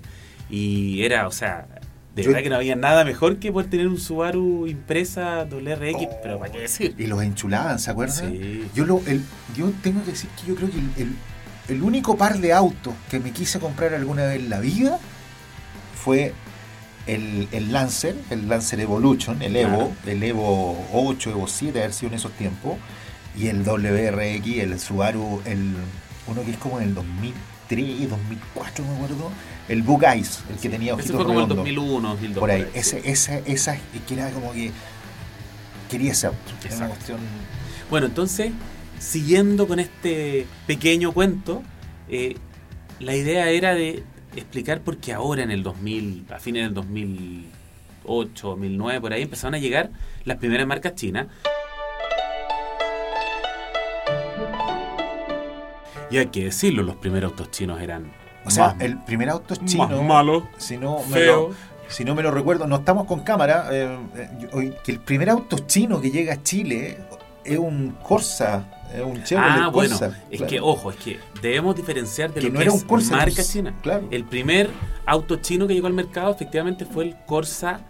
y 0.50 1.04
era, 1.04 1.28
o 1.28 1.32
sea, 1.32 1.68
de 2.16 2.24
Yo- 2.24 2.30
verdad 2.30 2.44
que 2.44 2.50
no 2.50 2.56
había 2.56 2.76
nada 2.76 3.04
mejor 3.04 3.38
que 3.38 3.52
poder 3.52 3.70
tener 3.70 3.88
un 3.88 4.00
Subaru 4.00 4.68
impresa 4.68 5.44
WRX, 5.46 5.96
Oh. 6.08 6.20
pero 6.24 6.40
para 6.40 6.52
qué 6.52 6.60
decir. 6.62 6.96
Y 6.98 7.08
los 7.08 7.22
enchulaban, 7.22 7.78
¿se 7.80 7.92
acuerdan? 7.92 8.32
Sí. 8.32 8.66
Yo, 8.74 8.86
lo, 8.86 9.02
el, 9.06 9.22
yo 9.56 9.72
tengo 9.84 10.04
que 10.04 10.12
decir 10.12 10.30
que 10.40 10.48
yo 10.48 10.56
creo 10.56 10.70
que 10.72 10.78
el, 10.78 10.90
el- 10.98 11.16
el 11.68 11.82
único 11.84 12.16
par 12.16 12.38
de 12.40 12.54
autos 12.54 12.94
que 13.10 13.20
me 13.20 13.32
quise 13.32 13.60
comprar 13.60 13.94
alguna 13.96 14.24
vez 14.26 14.40
en 14.40 14.50
la 14.52 14.60
vida 14.60 15.00
fue 16.04 16.32
el, 17.08 17.48
el 17.52 17.74
Lancer, 17.74 18.16
el 18.30 18.48
Lancer 18.48 18.80
Evolution, 18.80 19.42
el 19.42 19.56
Evo, 19.56 19.92
el 20.06 20.24
Evo 20.24 20.88
8, 20.94 21.32
Evo 21.32 21.48
7, 21.48 21.80
haber 21.80 21.94
sido 21.94 22.10
en 22.12 22.16
esos 22.16 22.32
tiempos, 22.34 22.76
y 23.38 23.48
el 23.48 23.64
WRX, 23.64 24.60
el 24.60 24.80
Subaru, 24.80 25.42
el 25.46 25.74
uno 26.28 26.44
que 26.44 26.52
es 26.52 26.58
como 26.58 26.80
en 26.80 26.90
el 26.90 26.94
2003, 27.70 28.10
2004, 28.10 28.86
me 28.86 28.96
acuerdo, 28.96 29.32
el 29.68 29.82
Bug 29.82 30.04
Eyes, 30.04 30.44
el 30.50 30.58
que 30.58 30.70
tenía 30.70 30.94
Ese 30.94 31.02
ojitos 31.02 31.16
fue 31.16 31.26
como 31.26 31.40
el 31.40 31.46
redondos. 31.46 31.58
2001, 31.58 32.10
2002. 32.10 32.40
por 32.40 32.52
ahí, 32.52 32.64
sí. 32.64 32.80
ese, 32.80 33.10
esa, 33.10 33.38
esa, 33.40 33.78
que 34.08 34.14
era 34.14 34.30
como 34.32 34.54
que 34.54 34.72
quería 35.90 36.12
ese 36.12 36.28
auto. 36.28 36.40
Era 36.64 36.78
una 36.78 36.88
cuestión... 36.90 37.20
Bueno, 37.90 38.08
entonces, 38.08 38.52
siguiendo 39.00 39.68
con 39.68 39.80
este 39.80 40.48
pequeño 40.68 41.12
cuento, 41.12 41.64
eh, 42.10 42.38
la 43.00 43.16
idea 43.16 43.50
era 43.50 43.74
de 43.74 44.04
explicar 44.36 44.82
por 44.82 44.98
qué 44.98 45.14
ahora 45.14 45.44
en 45.44 45.52
el 45.52 45.64
2000, 45.64 46.26
a 46.32 46.40
fines 46.40 46.64
del 46.64 46.74
2008, 46.74 48.48
2009, 48.48 49.02
por 49.02 49.14
ahí 49.14 49.24
empezaron 49.24 49.56
a 49.56 49.60
llegar 49.60 49.92
las 50.24 50.38
primeras 50.38 50.68
marcas 50.68 50.96
chinas. 50.96 51.28
Y 56.16 56.20
hay 56.20 56.28
que 56.28 56.46
decirlo, 56.46 56.82
los 56.84 56.96
primeros 56.96 57.32
autos 57.32 57.52
chinos 57.52 57.82
eran... 57.82 58.12
O 58.46 58.50
sea, 58.50 58.68
más- 58.74 58.82
el 58.82 58.98
primer 59.04 59.30
auto 59.30 59.56
chino... 59.56 59.88
más 59.88 60.02
malo, 60.04 60.48
si 60.58 60.78
no 60.78 61.00
me 61.10 61.14
feo. 61.18 61.50
lo, 61.50 61.56
si 61.90 62.04
no 62.06 62.16
me 62.16 62.24
lo 62.24 62.32
recuerdo, 62.32 62.68
no 62.68 62.78
estamos 62.78 63.06
con 63.06 63.20
cámara, 63.22 63.68
eh, 63.72 63.98
eh, 64.54 64.74
que 64.84 64.92
el 64.92 65.00
primer 65.00 65.30
auto 65.30 65.58
chino 65.60 66.00
que 66.00 66.12
llega 66.12 66.34
a 66.34 66.44
Chile 66.44 66.98
es 67.44 67.58
un 67.58 67.98
Corsa, 68.02 68.66
es 68.96 69.02
un 69.04 69.24
Chevrolet 69.24 69.52
Ah, 69.64 69.68
bueno, 69.70 69.98
Corsa. 70.00 70.18
es 70.32 70.38
claro. 70.38 70.50
que, 70.50 70.60
ojo, 70.62 70.92
es 70.92 70.98
que 70.98 71.20
debemos 71.42 71.76
diferenciar 71.76 72.34
de 72.34 72.40
Que 72.42 72.48
lo 72.48 72.54
no 72.54 72.60
que 72.60 72.64
era 72.66 72.72
un 72.74 72.80
Corsa, 72.82 73.18
marca 73.18 73.44
china. 73.44 73.74
claro. 73.82 74.08
El 74.12 74.24
primer 74.26 74.70
auto 75.06 75.36
chino 75.38 75.68
que 75.68 75.74
llegó 75.74 75.88
al 75.88 75.94
mercado 75.94 76.32
efectivamente 76.32 76.86
fue 76.86 77.04
el 77.06 77.16
Corsa 77.26 77.82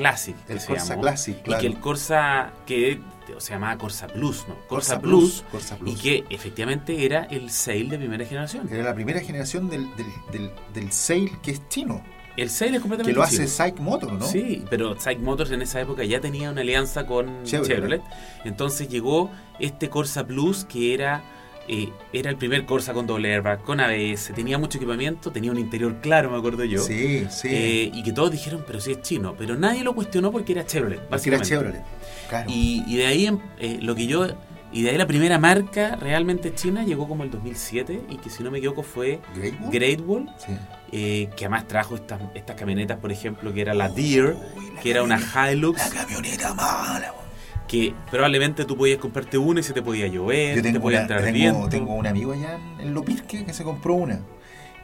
Classic. 0.00 0.36
que 0.46 0.52
El 0.54 0.60
se 0.60 0.66
Corsa 0.66 0.88
llamó, 0.88 1.02
Classic, 1.02 1.42
claro. 1.42 1.62
Y 1.62 1.66
que 1.66 1.72
el 1.74 1.80
Corsa, 1.80 2.52
que 2.66 3.00
se 3.38 3.52
llamaba 3.52 3.78
Corsa 3.78 4.06
Plus, 4.08 4.46
¿no? 4.48 4.54
Corsa, 4.66 4.94
Corsa 4.96 5.00
Plus, 5.00 5.44
Corsa 5.50 5.76
Y 5.76 5.78
Plus. 5.78 6.00
que 6.02 6.24
efectivamente 6.30 7.04
era 7.06 7.24
el 7.24 7.50
Sail 7.50 7.88
de 7.88 7.98
primera 7.98 8.24
generación. 8.24 8.68
Era 8.70 8.82
la 8.84 8.94
primera 8.94 9.20
generación 9.20 9.70
del, 9.70 9.86
del, 9.96 10.06
del, 10.32 10.50
del 10.74 10.92
Sail 10.92 11.30
que 11.42 11.52
es 11.52 11.68
chino. 11.68 12.02
El 12.36 12.48
Sail 12.48 12.74
es 12.74 12.80
completamente 12.80 13.12
Que 13.12 13.16
lo 13.16 13.22
hace 13.22 13.36
chino. 13.36 13.48
Psych 13.48 13.78
Motor, 13.80 14.12
¿no? 14.12 14.24
Sí, 14.26 14.64
pero 14.70 14.98
Psych 14.98 15.18
Motors 15.18 15.50
en 15.50 15.62
esa 15.62 15.80
época 15.80 16.04
ya 16.04 16.20
tenía 16.20 16.50
una 16.50 16.60
alianza 16.62 17.04
con 17.06 17.42
Chevrolet. 17.44 17.74
Chevrolet. 17.76 18.02
Entonces 18.44 18.88
llegó 18.88 19.30
este 19.58 19.90
Corsa 19.90 20.26
Plus 20.26 20.64
que 20.64 20.94
era, 20.94 21.22
eh, 21.72 21.88
era 22.12 22.30
el 22.30 22.36
primer 22.36 22.66
Corsa 22.66 22.92
con 22.92 23.06
doble 23.06 23.32
airbag, 23.32 23.62
con 23.62 23.78
ABS, 23.78 24.32
tenía 24.34 24.58
mucho 24.58 24.78
equipamiento, 24.78 25.30
tenía 25.30 25.52
un 25.52 25.58
interior 25.58 26.00
claro, 26.00 26.28
me 26.30 26.36
acuerdo 26.38 26.64
yo. 26.64 26.82
Sí, 26.82 27.26
sí. 27.30 27.48
Eh, 27.48 27.90
y 27.94 28.02
que 28.02 28.12
todos 28.12 28.32
dijeron, 28.32 28.64
pero 28.66 28.80
sí 28.80 28.90
es 28.92 29.02
chino. 29.02 29.34
Pero 29.38 29.56
nadie 29.56 29.84
lo 29.84 29.94
cuestionó 29.94 30.32
porque 30.32 30.52
era 30.52 30.66
Chevrolet. 30.66 30.98
Porque 31.08 31.28
era 31.28 31.38
básicamente. 31.38 31.48
Chevrolet. 31.48 31.82
Claro. 32.28 32.50
Y, 32.50 32.82
y 32.86 32.96
de 32.96 33.06
ahí 33.06 33.26
em- 33.26 33.38
eh, 33.60 33.78
lo 33.80 33.94
que 33.94 34.06
yo. 34.08 34.26
Y 34.72 34.82
de 34.82 34.90
ahí 34.90 34.98
la 34.98 35.06
primera 35.06 35.38
marca 35.38 35.96
realmente 35.96 36.54
china 36.54 36.84
llegó 36.84 37.08
como 37.08 37.24
el 37.24 37.30
2007 37.30 38.02
y 38.08 38.16
que 38.18 38.30
si 38.30 38.42
no 38.44 38.50
me 38.52 38.58
equivoco 38.58 38.82
fue 38.84 39.20
Great 39.36 39.54
Wall. 39.60 39.70
Great 39.72 40.00
Wall, 40.06 40.30
Sí. 40.38 40.52
eh, 40.92 41.28
que 41.36 41.44
además 41.46 41.66
trajo 41.66 41.96
estas, 41.96 42.20
estas 42.34 42.54
camionetas, 42.56 42.98
por 42.98 43.10
ejemplo, 43.10 43.52
que 43.52 43.60
era 43.62 43.74
la 43.74 43.88
Deer, 43.88 44.36
la 44.74 44.80
que 44.80 44.90
era 44.92 45.02
una 45.02 45.18
Hilux, 45.18 45.76
La 45.92 46.02
camioneta 46.02 46.54
mala. 46.54 47.12
Que 47.70 47.94
probablemente 48.10 48.64
tú 48.64 48.76
podías 48.76 48.98
comprarte 48.98 49.38
una 49.38 49.60
y 49.60 49.62
se 49.62 49.72
te 49.72 49.80
podía 49.80 50.08
llover, 50.08 50.56
Yo 50.56 50.62
te 50.62 50.72
tengo, 50.72 50.80
podía 50.82 50.98
una- 50.98 51.02
entrar 51.02 51.20
tengo, 51.22 51.32
viento. 51.34 51.68
tengo 51.68 51.94
un 51.94 52.04
amigo 52.06 52.32
allá 52.32 52.58
en, 52.80 52.92
Lopirque 52.92 53.44
que 53.44 53.52
se 53.52 53.62
compró 53.62 53.94
una. 53.94 54.18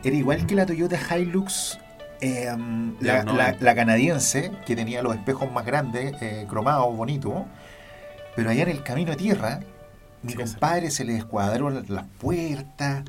Era 0.05 0.15
igual 0.15 0.47
que 0.47 0.55
la 0.55 0.67
Toyota 0.67 0.97
Hilux, 1.19 1.79
eh, 2.21 2.47
De 3.01 3.07
la, 3.07 3.25
los 3.25 3.35
la- 3.35 3.43
90. 3.49 3.65
la 3.65 3.75
canadiense, 3.75 4.53
que 4.65 4.77
tenía 4.77 5.03
los 5.03 5.17
espejos 5.17 5.51
más 5.51 5.67
grandes, 5.67 6.15
eh, 6.23 6.47
cromados, 6.49 6.97
bonitos. 6.97 7.43
Pero 8.37 8.51
allá 8.51 8.63
en 8.63 8.69
el 8.69 8.85
camino 8.85 9.11
a 9.13 9.17
tierra, 9.17 9.61
mi 10.23 10.35
compadre 10.35 10.93
se 10.93 11.05
le 11.05 11.15
descuadraron 11.15 11.85
las 11.89 12.05
puertas. 12.21 13.03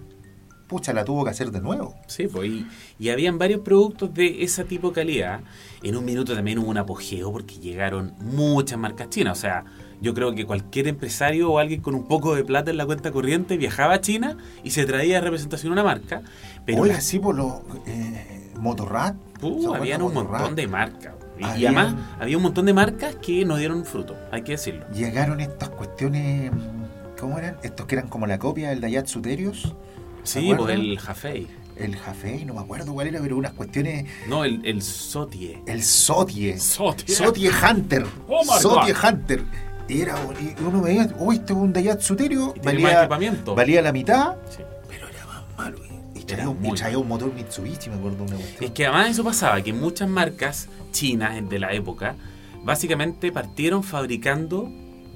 Pucha, 0.68 0.92
la 0.94 1.06
tuvo 1.06 1.24
que 1.24 1.30
hacer 1.30 1.50
de 1.52 1.62
nuevo. 1.62 1.96
Sí, 2.08 2.28
pues, 2.28 2.50
y, 2.50 2.68
y 3.00 3.10
habían 3.10 3.38
varios 3.38 3.62
productos 3.62 4.14
de 4.14 4.44
ese 4.44 4.66
tipo 4.66 4.90
de 4.90 4.96
calidad. 4.96 5.40
En 5.82 5.96
un 5.96 6.04
minuto 6.04 6.36
también 6.36 6.60
hubo 6.60 6.70
un 6.70 6.78
apogeo 6.78 7.32
porque 7.32 7.56
llegaron 7.56 8.14
muchas 8.20 8.78
marcas 8.78 9.10
chinas. 9.10 9.38
O 9.38 9.42
sea, 9.42 9.64
yo 10.02 10.14
creo 10.14 10.36
que 10.36 10.46
cualquier 10.46 10.90
empresario 10.90 11.50
o 11.52 11.60
alguien 11.60 11.80
con 11.82 11.96
un 11.96 12.06
poco 12.08 12.36
de 12.36 12.44
plata 12.44 12.70
en 12.70 12.78
la 12.78 12.86
cuenta 12.86 13.12
corriente 13.12 13.56
viajaba 13.56 13.94
a 13.94 14.02
China 14.02 14.38
y 14.64 14.72
se 14.72 14.86
traía 14.86 15.16
de 15.16 15.22
representación 15.22 15.72
una 15.72 15.84
marca. 15.84 16.22
Pero 16.66 16.84
las- 16.84 17.04
sí, 17.06 17.18
por 17.20 17.34
los 17.36 17.54
eh, 17.86 18.52
Motorrad. 18.60 19.16
uh, 19.16 19.40
¿se 19.40 19.48
acuerdan 19.68 19.76
habían 19.76 20.02
un 20.02 20.14
Motorrad? 20.14 20.40
montón 20.40 20.56
de 20.56 20.68
marcas. 20.68 21.14
Y, 21.40 21.44
además 21.44 21.96
había 22.20 22.36
un 22.38 22.44
montón 22.44 22.66
de 22.66 22.74
marcas 22.74 23.16
que 23.16 23.46
no 23.46 23.56
dieron 23.58 23.86
fruto, 23.86 24.18
hay 24.32 24.42
que 24.42 24.54
decirlo. 24.54 24.86
Llegaron 24.92 25.40
estas 25.40 25.70
cuestiones, 25.70 26.52
¿cómo 27.20 27.38
eran? 27.38 27.58
Estos 27.62 27.86
que 27.86 27.94
eran 27.96 28.08
como 28.10 28.26
la 28.26 28.40
copia 28.40 28.70
del 28.70 28.82
Daihatsu 28.82 29.22
Terios. 29.22 29.76
¿Se 30.28 30.42
Sí, 30.42 30.54
pues 30.56 30.74
el 30.76 31.00
Jafei. 31.00 31.48
El 31.78 31.96
Jafei, 31.96 32.44
no 32.44 32.54
me 32.56 32.60
acuerdo 32.62 32.94
cuál 32.94 33.08
era, 33.08 33.20
pero 33.22 33.38
unas 33.38 33.54
cuestiones. 33.54 34.06
No, 34.28 34.44
el, 34.44 34.66
el 34.66 34.82
Sotie. 34.82 35.60
El 35.68 35.84
Sotie. 35.84 36.58
Sotie. 36.60 37.16
Sotie 37.16 37.50
Hunter. 37.52 38.06
Oh 38.28 38.42
my 38.44 38.60
Sotie 38.60 38.94
God. 38.94 39.04
Hunter. 39.04 39.44
Era, 39.90 40.16
uno 40.68 40.82
veía, 40.82 41.08
uy, 41.20 41.36
este 41.38 41.54
es 41.54 41.60
un 41.60 41.72
Daihatsu 41.72 42.16
Terio, 42.18 42.54
valía, 42.62 43.08
valía 43.08 43.82
la 43.82 43.94
mitad, 43.94 44.36
Sí. 44.50 44.62
pero 44.90 45.08
era 45.08 45.26
más 45.26 45.44
malo. 45.58 45.78
Y, 46.14 46.20
traía, 46.24 46.50
un, 46.50 46.66
y 46.66 46.72
traía 46.74 46.98
un 46.98 47.08
motor 47.08 47.34
Mitsubishi, 47.34 47.90
me 47.90 47.96
acuerdo 47.96 48.24
una 48.24 48.36
Es 48.36 48.42
cuestión. 48.42 48.74
que 48.74 48.86
además 48.86 49.12
eso 49.12 49.24
pasaba, 49.24 49.62
que 49.62 49.72
muchas 49.72 50.10
marcas 50.10 50.68
chinas 50.92 51.48
de 51.50 51.60
la 51.60 51.72
época 51.72 52.16
básicamente 52.64 53.32
partieron 53.32 53.82
fabricando 53.82 54.70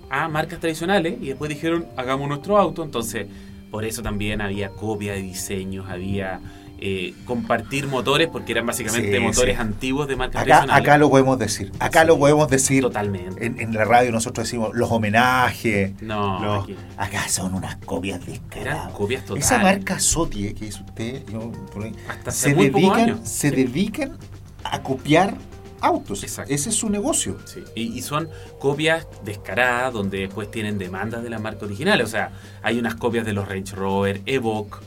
a 0.10 0.30
marcas 0.30 0.62
tradicionales 0.62 1.16
y 1.22 1.28
después 1.30 1.50
dijeron 1.50 1.86
hagamos 1.98 2.30
nuestro 2.30 2.58
auto, 2.58 2.82
entonces 2.84 3.28
por 3.72 3.86
eso 3.86 4.02
también 4.04 4.42
había 4.42 4.70
copia 4.70 5.14
de 5.14 5.22
diseños, 5.22 5.90
había 5.90 6.40
eh, 6.84 7.14
compartir 7.26 7.86
motores 7.88 8.28
porque 8.28 8.54
eran 8.54 8.66
básicamente 8.66 9.16
Sí, 9.16 9.20
motores 9.24 9.56
sí. 9.56 9.62
antiguos 9.62 10.08
de 10.08 10.16
marcas 10.16 10.42
Acá, 10.42 10.66
acá 10.68 10.98
lo 10.98 11.12
podemos 11.12 11.38
decir. 11.38 11.72
Acá 11.80 12.04
lo 12.06 12.18
podemos 12.18 12.50
decir. 12.50 12.82
Totalmente. 12.82 13.46
En, 13.46 13.60
en 13.62 13.74
la 13.76 13.86
radio 13.86 14.12
nosotros 14.12 14.48
decimos 14.48 14.72
los 14.74 14.90
homenajes. 14.92 16.02
No, 16.02 16.40
los- 16.44 16.64
aquí- 16.64 16.76
acá 16.98 17.28
son 17.30 17.54
unas 17.54 17.76
copias 17.78 18.20
eran 18.22 18.32
descaradas. 18.34 18.94
copias 18.94 19.24
totales. 19.24 19.46
Esa 19.46 19.60
marca 19.60 20.00
Sotie 20.00 20.56
que 20.56 20.68
es 20.70 20.80
usted, 20.80 21.24
yo, 21.32 21.52
por 21.72 21.84
ahí, 21.84 21.94
Hasta 22.10 22.32
se 22.32 22.54
dedican, 22.56 23.26
se 23.28 23.52
dedican 23.52 24.18
a 24.64 24.82
copiar 24.82 25.36
autos. 25.82 26.24
Exacto. 26.24 26.54
Ese 26.54 26.70
es 26.70 26.76
su 26.76 26.90
negocio. 26.90 27.38
Sí, 27.46 27.64
Y, 27.76 27.98
y 27.98 28.02
son 28.02 28.30
copias 28.60 29.08
descaradas 29.26 29.94
donde 29.94 30.20
después 30.20 30.50
tienen 30.50 30.78
demandas 30.78 31.24
de 31.24 31.30
la 31.30 31.40
marca 31.40 31.66
original. 31.66 32.02
O 32.02 32.08
sea, 32.08 32.32
hay 32.62 32.80
unas 32.80 32.96
copias 32.96 33.26
de 33.26 33.34
los 33.34 33.48
Range 33.48 33.76
Rover, 33.76 34.22
Evoque, 34.26 34.78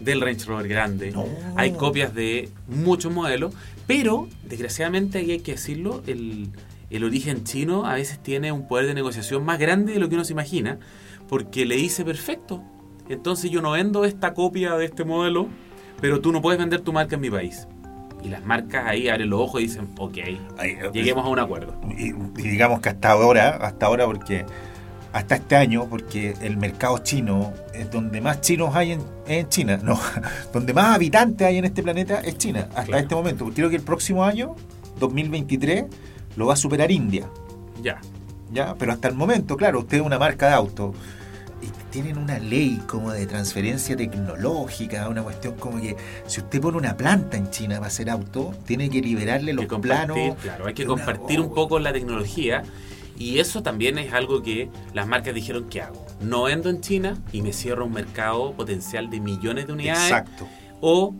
del 0.00 0.20
Range 0.20 0.44
Rover 0.44 0.68
grande. 0.68 1.10
No. 1.10 1.26
Hay 1.56 1.72
copias 1.72 2.14
de 2.14 2.48
muchos 2.68 3.12
modelos. 3.12 3.54
Pero, 3.86 4.28
desgraciadamente, 4.44 5.18
ahí 5.18 5.32
hay 5.32 5.40
que 5.40 5.52
decirlo, 5.52 6.02
el, 6.06 6.48
el 6.90 7.04
origen 7.04 7.44
chino 7.44 7.84
a 7.86 7.94
veces 7.94 8.22
tiene 8.22 8.52
un 8.52 8.68
poder 8.68 8.86
de 8.86 8.94
negociación 8.94 9.44
más 9.44 9.58
grande 9.58 9.94
de 9.94 9.98
lo 9.98 10.08
que 10.08 10.14
uno 10.14 10.24
se 10.24 10.32
imagina. 10.32 10.78
Porque 11.28 11.64
le 11.64 11.76
dice, 11.76 12.04
perfecto, 12.04 12.62
entonces 13.08 13.50
yo 13.50 13.62
no 13.62 13.72
vendo 13.72 14.04
esta 14.04 14.34
copia 14.34 14.74
de 14.76 14.84
este 14.84 15.04
modelo, 15.04 15.48
pero 16.00 16.20
tú 16.20 16.32
no 16.32 16.42
puedes 16.42 16.58
vender 16.58 16.80
tu 16.80 16.92
marca 16.92 17.14
en 17.14 17.20
mi 17.20 17.30
país. 17.30 17.66
Y 18.22 18.28
las 18.28 18.44
marcas 18.44 18.86
ahí 18.86 19.08
abren 19.08 19.30
los 19.30 19.40
ojos 19.40 19.60
y 19.60 19.64
dicen, 19.64 19.88
ok, 19.98 20.16
Ay, 20.16 20.36
eh, 20.58 20.90
lleguemos 20.92 21.24
a 21.24 21.28
un 21.28 21.38
acuerdo. 21.38 21.74
Y, 21.96 22.10
y 22.10 22.48
digamos 22.48 22.80
que 22.80 22.88
hasta 22.90 23.10
ahora, 23.10 23.56
hasta 23.60 23.86
ahora 23.86 24.06
porque 24.06 24.44
hasta 25.12 25.34
este 25.34 25.56
año, 25.56 25.86
porque 25.90 26.34
el 26.40 26.56
mercado 26.56 26.98
chino 26.98 27.52
es 27.74 27.90
donde 27.90 28.20
más 28.22 28.40
chinos 28.40 28.74
hay 28.74 28.92
en, 28.92 29.02
en 29.26 29.48
China, 29.48 29.78
no, 29.82 29.98
donde 30.52 30.72
más 30.72 30.94
habitantes 30.94 31.46
hay 31.46 31.58
en 31.58 31.64
este 31.66 31.82
planeta 31.82 32.20
es 32.20 32.38
China, 32.38 32.68
hasta 32.70 32.84
Claro. 32.84 33.02
este 33.02 33.14
momento. 33.14 33.50
Creo 33.54 33.68
que 33.68 33.76
el 33.76 33.82
próximo 33.82 34.24
año, 34.24 34.54
2023, 35.00 35.84
lo 36.36 36.46
va 36.46 36.54
a 36.54 36.56
superar 36.56 36.90
India. 36.90 37.26
Ya. 37.82 38.00
¿ya? 38.52 38.74
Pero 38.78 38.92
hasta 38.92 39.08
el 39.08 39.14
momento, 39.14 39.56
claro, 39.56 39.80
usted 39.80 39.98
es 39.98 40.02
una 40.02 40.18
marca 40.18 40.46
de 40.48 40.54
auto 40.54 40.94
tienen 41.92 42.16
una 42.18 42.38
ley 42.38 42.80
como 42.88 43.12
de 43.12 43.26
transferencia 43.26 43.94
tecnológica, 43.96 45.08
una 45.08 45.22
cuestión 45.22 45.54
como 45.56 45.78
que 45.80 45.94
si 46.26 46.40
usted 46.40 46.60
pone 46.60 46.78
una 46.78 46.96
planta 46.96 47.36
en 47.36 47.50
China 47.50 47.76
para 47.76 47.86
hacer 47.88 48.08
auto, 48.10 48.52
tiene 48.66 48.88
que 48.90 49.00
liberarle 49.02 49.52
los 49.52 49.66
que 49.66 49.76
planos. 49.78 50.16
claro, 50.42 50.66
hay 50.66 50.74
que 50.74 50.84
una- 50.84 50.94
compartir 51.04 51.38
un 51.40 51.52
poco 51.54 51.78
la 51.78 51.92
tecnología 51.92 52.62
y 53.18 53.38
eso 53.38 53.62
también 53.62 53.98
es 53.98 54.12
algo 54.14 54.42
que 54.42 54.70
las 54.94 55.06
marcas 55.06 55.34
dijeron 55.34 55.68
que 55.68 55.82
hago. 55.82 56.04
No 56.22 56.44
vendo 56.44 56.70
en 56.70 56.80
China 56.80 57.18
y 57.30 57.42
me 57.42 57.52
cierro 57.52 57.84
un 57.84 57.92
mercado 57.92 58.52
potencial 58.52 59.10
de 59.10 59.20
millones 59.20 59.66
de 59.66 59.72
unidades 59.74 60.02
Exacto. 60.04 60.48
o 60.80 61.14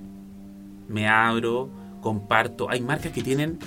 me 0.88 1.06
abro, 1.06 1.68
comparto. 2.00 2.70
Hay 2.70 2.80
marcas 2.80 3.12
que 3.12 3.22
tienen 3.22 3.58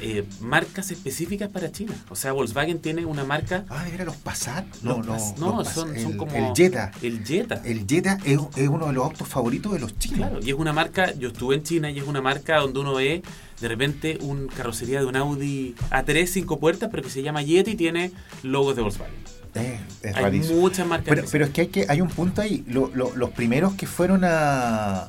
eh, 0.00 0.24
marcas 0.40 0.90
específicas 0.90 1.48
para 1.50 1.72
China. 1.72 1.94
O 2.10 2.16
sea, 2.16 2.32
Volkswagen 2.32 2.78
tiene 2.80 3.04
una 3.06 3.24
marca. 3.24 3.64
Ah, 3.70 3.86
¿era 3.92 4.04
los 4.04 4.16
Passat? 4.16 4.64
No, 4.82 4.98
Los 5.02 5.06
no, 5.38 5.50
no, 5.52 5.56
los 5.58 5.68
Pas- 5.68 5.72
son, 6.02 6.16
como. 6.16 6.32
El 6.32 6.52
Jetta. 6.54 6.90
El 7.02 7.24
Jetta. 7.24 7.62
El 7.64 7.86
Jetta 7.86 8.18
es, 8.24 8.38
es 8.56 8.68
uno 8.68 8.86
de 8.88 8.92
los 8.92 9.04
autos 9.04 9.26
favoritos 9.28 9.72
de 9.72 9.78
los 9.80 9.98
chinos. 9.98 10.18
Claro, 10.18 10.40
y 10.42 10.48
es 10.50 10.54
una 10.56 10.72
marca, 10.72 11.12
yo 11.14 11.28
estuve 11.28 11.54
en 11.56 11.62
China 11.62 11.90
y 11.90 11.98
es 11.98 12.06
una 12.06 12.20
marca 12.20 12.58
donde 12.58 12.80
uno 12.80 12.94
ve 12.94 13.22
de 13.60 13.68
repente 13.68 14.18
un 14.20 14.48
carrocería 14.48 15.00
de 15.00 15.06
un 15.06 15.16
Audi 15.16 15.74
A3 15.90 16.26
cinco 16.26 16.58
puertas, 16.60 16.88
pero 16.90 17.02
que 17.02 17.10
se 17.10 17.22
llama 17.22 17.42
Jetta 17.42 17.70
y 17.70 17.74
tiene 17.76 18.12
logos 18.42 18.76
de 18.76 18.82
Volkswagen. 18.82 19.14
Eh, 19.54 19.80
es 20.02 20.14
Hay 20.14 20.22
rarísimo. 20.22 20.60
muchas 20.60 20.86
marcas. 20.86 21.18
Pero, 21.32 21.44
es 21.46 21.50
que 21.52 21.60
hay, 21.62 21.66
que 21.68 21.86
hay 21.88 22.02
un 22.02 22.08
punto 22.08 22.42
ahí. 22.42 22.62
Lo- 22.68 22.90
lo- 22.94 23.16
los 23.16 23.30
primeros 23.30 23.72
que 23.74 23.86
fueron 23.86 24.22
a, 24.24 25.08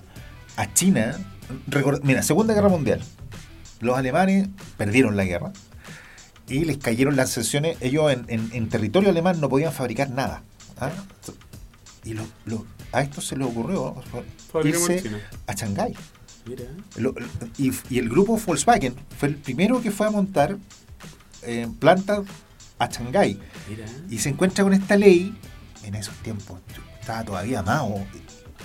a 0.56 0.74
China. 0.74 1.18
record- 1.70 2.00
mira, 2.04 2.24
Segunda 2.24 2.54
Guerra 2.54 2.70
Mundial. 2.70 3.02
Los 3.80 3.98
alemanes 3.98 4.48
perdieron 4.78 5.16
la 5.16 5.26
guerra. 5.26 5.52
Y 6.48 6.66
les 6.66 6.78
cayeron 6.78 7.16
las 7.16 7.32
sanciones. 7.32 7.78
Ellos 7.82 8.12
en, 8.12 8.26
en- 8.30 8.50
en 8.54 8.70
territorio 8.70 9.10
alemán 9.10 9.40
no 9.42 9.50
podían 9.50 9.74
fabricar 9.74 10.10
nada. 10.10 10.44
¿ah? 10.80 10.92
Y 12.04 12.14
lo- 12.14 12.28
lo- 12.46 12.66
a 12.94 13.02
esto 13.02 13.20
se 13.22 13.36
les 13.36 13.46
ocurrió 13.48 13.96
irse 14.70 15.02
a 15.46 15.54
Shanghái. 15.54 15.94
Y, 17.58 17.72
y 17.90 18.00
el 18.00 18.08
grupo 18.10 18.38
Volkswagen 18.38 18.96
fue 19.18 19.28
el 19.30 19.36
primero 19.36 19.82
que 19.82 19.92
fue 19.92 20.08
a 20.08 20.12
montar 20.12 20.58
eh, 21.44 21.68
plantas 21.80 22.22
a 22.80 22.88
Shanghái. 22.88 23.40
Y 24.10 24.20
se 24.20 24.30
encuentra 24.30 24.64
con 24.64 24.74
esta 24.74 24.96
ley, 24.96 25.38
en 25.84 25.96
esos 25.96 26.16
tiempos 26.18 26.62
estaba 27.02 27.24
todavía 27.26 27.62
Mao, 27.64 28.06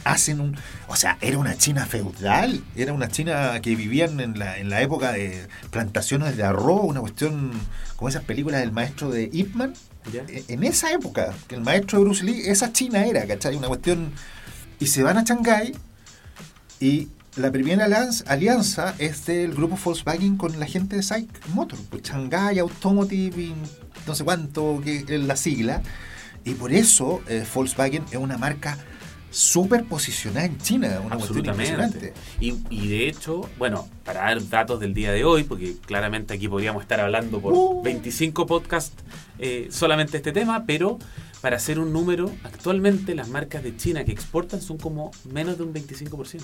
hacen 0.05 0.41
un... 0.41 0.57
O 0.89 0.97
sea, 0.97 1.19
era 1.21 1.39
una 1.39 1.57
China 1.57 1.87
feudal, 1.87 2.63
era 2.77 2.93
una 2.93 3.09
China 3.09 3.61
que 3.63 3.77
vivían 3.77 4.21
en 4.21 4.39
la, 4.39 4.59
en 4.59 4.71
la 4.71 4.81
época 4.83 5.13
de 5.13 5.47
plantaciones 5.71 6.37
de 6.37 6.43
arroz, 6.45 6.83
una 6.85 7.01
cuestión 7.01 7.53
como 7.97 8.09
esas 8.09 8.25
películas 8.25 8.61
del 8.61 8.73
maestro 8.73 9.11
de 9.11 9.29
Ip 9.33 9.55
Man. 9.55 9.75
Ya. 10.13 10.23
E- 10.29 10.45
En 10.49 10.65
esa 10.65 10.91
época, 10.93 11.33
que 11.47 11.55
el 11.55 11.61
maestro 11.63 11.99
de 11.99 12.05
Bruce 12.05 12.25
Lee, 12.25 12.43
esa 12.47 12.73
China 12.73 13.05
era, 13.07 13.27
¿cachai? 13.27 13.57
Una 13.57 13.69
cuestión... 13.69 14.13
Y 14.81 14.89
se 14.89 15.05
van 15.05 15.17
a 15.17 15.23
Shanghái 15.23 15.77
y 16.81 17.09
la 17.37 17.53
primera 17.53 17.87
alianza, 18.27 18.95
es 18.99 19.25
del 19.27 19.55
grupo 19.55 19.79
Volkswagen 19.83 20.37
con 20.37 20.59
la 20.59 20.67
gente 20.67 20.97
de 20.97 21.03
Psych 21.03 21.47
Motor, 21.55 21.79
pues 21.89 22.03
Shanghai 22.03 22.59
Automotive, 22.59 23.41
y 23.41 23.55
no 24.07 24.15
sé 24.17 24.25
cuánto 24.25 24.81
que 24.85 25.05
es 25.09 25.21
la 25.21 25.37
sigla. 25.37 25.83
Y 26.45 26.55
por 26.55 26.73
eso 26.73 27.23
eh, 27.29 27.47
Volkswagen 27.55 28.05
es 28.11 28.17
una 28.17 28.37
marca 28.39 28.77
súper 29.33 29.85
posicionada 29.85 30.47
en 30.47 30.59
China, 30.59 31.01
una 31.05 31.17
cuestión 31.17 31.49
Absolutamente. 31.49 32.13
Y, 32.39 32.55
y 32.71 32.89
de 32.89 33.09
hecho, 33.09 33.49
bueno, 33.59 33.89
para 34.05 34.21
dar 34.21 34.49
datos 34.49 34.79
del 34.79 34.95
día 34.95 35.11
de 35.11 35.25
hoy, 35.25 35.43
porque 35.45 35.75
claramente 35.85 36.35
aquí 36.35 36.49
podríamos 36.49 36.83
estar 36.83 37.01
hablando 37.01 37.41
por 37.41 37.53
Uh. 37.55 37.83
25 37.83 38.47
podcasts 38.47 38.95
eh, 39.39 39.69
solamente 39.71 40.19
este 40.19 40.33
tema, 40.33 40.65
pero 40.67 40.99
para 41.41 41.57
hacer 41.57 41.79
un 41.81 41.93
número, 41.93 42.31
actualmente 42.45 43.15
las 43.15 43.29
marcas 43.29 43.63
de 43.65 43.77
China 43.77 44.05
que 44.05 44.13
exportan 44.13 44.61
son 44.61 44.79
como 44.79 45.11
menos 45.33 45.59
de 45.59 45.65
un 45.65 45.75
25%. 45.75 46.41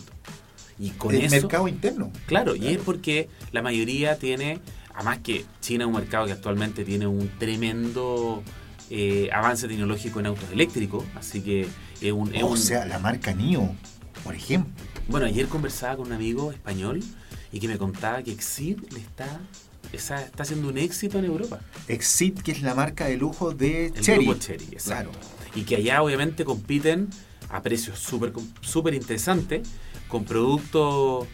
Y 0.81 0.91
con 0.91 1.15
el 1.15 1.25
eso... 1.25 1.37
mercado 1.37 1.69
interno. 1.69 2.11
Claro, 2.27 2.57
y 2.57 2.69
es 2.69 2.79
porque 2.79 3.29
la 3.53 3.63
mayoría 3.63 4.17
tiene, 4.19 4.61
además 4.95 5.19
que 5.19 5.45
China 5.61 5.85
es 5.85 5.89
un 5.89 5.95
mercado 5.95 6.27
que 6.27 6.33
actualmente 6.33 6.85
tiene 6.85 7.07
un 7.07 7.29
tremendo 7.39 8.43
eh, 8.91 9.29
avance 9.33 9.69
tecnológico 9.69 10.21
en 10.21 10.27
autos 10.27 10.51
eléctricos, 10.53 11.05
así 11.17 11.43
que 11.43 11.69
es 12.01 12.13
un... 12.13 12.35
es 12.35 12.43
o 12.43 12.49
un- 12.49 12.59
sea, 12.59 12.85
la 12.87 12.99
marca 12.99 13.33
NIO, 13.33 13.71
por 14.25 14.35
ejemplo. 14.35 14.73
bueno, 15.09 15.27
ayer 15.27 15.47
conversaba 15.49 15.97
con 15.97 16.07
un 16.09 16.13
amigo 16.13 16.53
español 16.53 17.03
y 17.53 17.61
que 17.61 17.69
me 17.69 17.79
contaba 17.79 18.23
que 18.23 18.31
Exid 18.33 18.79
le 18.93 19.01
está, 19.01 19.41
esa- 19.93 20.23
está 20.23 20.43
haciendo 20.43 20.69
un 20.69 20.79
éxito 20.79 21.19
en 21.19 21.25
Europa. 21.25 21.61
Exit, 21.89 22.41
que 22.43 22.53
es 22.53 22.63
la 22.63 22.75
marca 22.75 23.07
de 23.07 23.17
lujo 23.17 23.53
de 23.53 23.87
El 23.87 24.01
Cherry. 24.01 24.25
grupo 24.27 24.39
Cherry, 24.41 24.69
exacto. 24.73 25.11
Claro. 25.13 25.29
Y 25.55 25.63
que 25.63 25.77
allá 25.77 26.03
obviamente 26.03 26.45
compiten 26.45 27.09
a 27.51 27.63
precios 27.63 27.99
súper 27.99 28.33
súper 28.61 28.93
interesantes 28.95 29.67
con 30.09 30.25
productos 30.25 31.27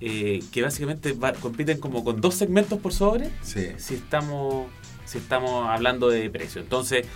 eh, 0.00 0.42
que 0.52 0.62
básicamente 0.62 1.12
va- 1.12 1.32
compiten 1.32 1.78
como 1.78 2.04
con 2.04 2.20
dos 2.20 2.34
segmentos 2.34 2.78
por 2.80 2.92
sobre 2.92 3.30
Sí. 3.42 3.68
si 3.78 3.94
estamos 3.94 4.66
si 5.06 5.18
estamos 5.18 5.66
hablando 5.68 6.08
de 6.08 6.28
precio. 6.30 6.60
Entonces, 6.60 7.06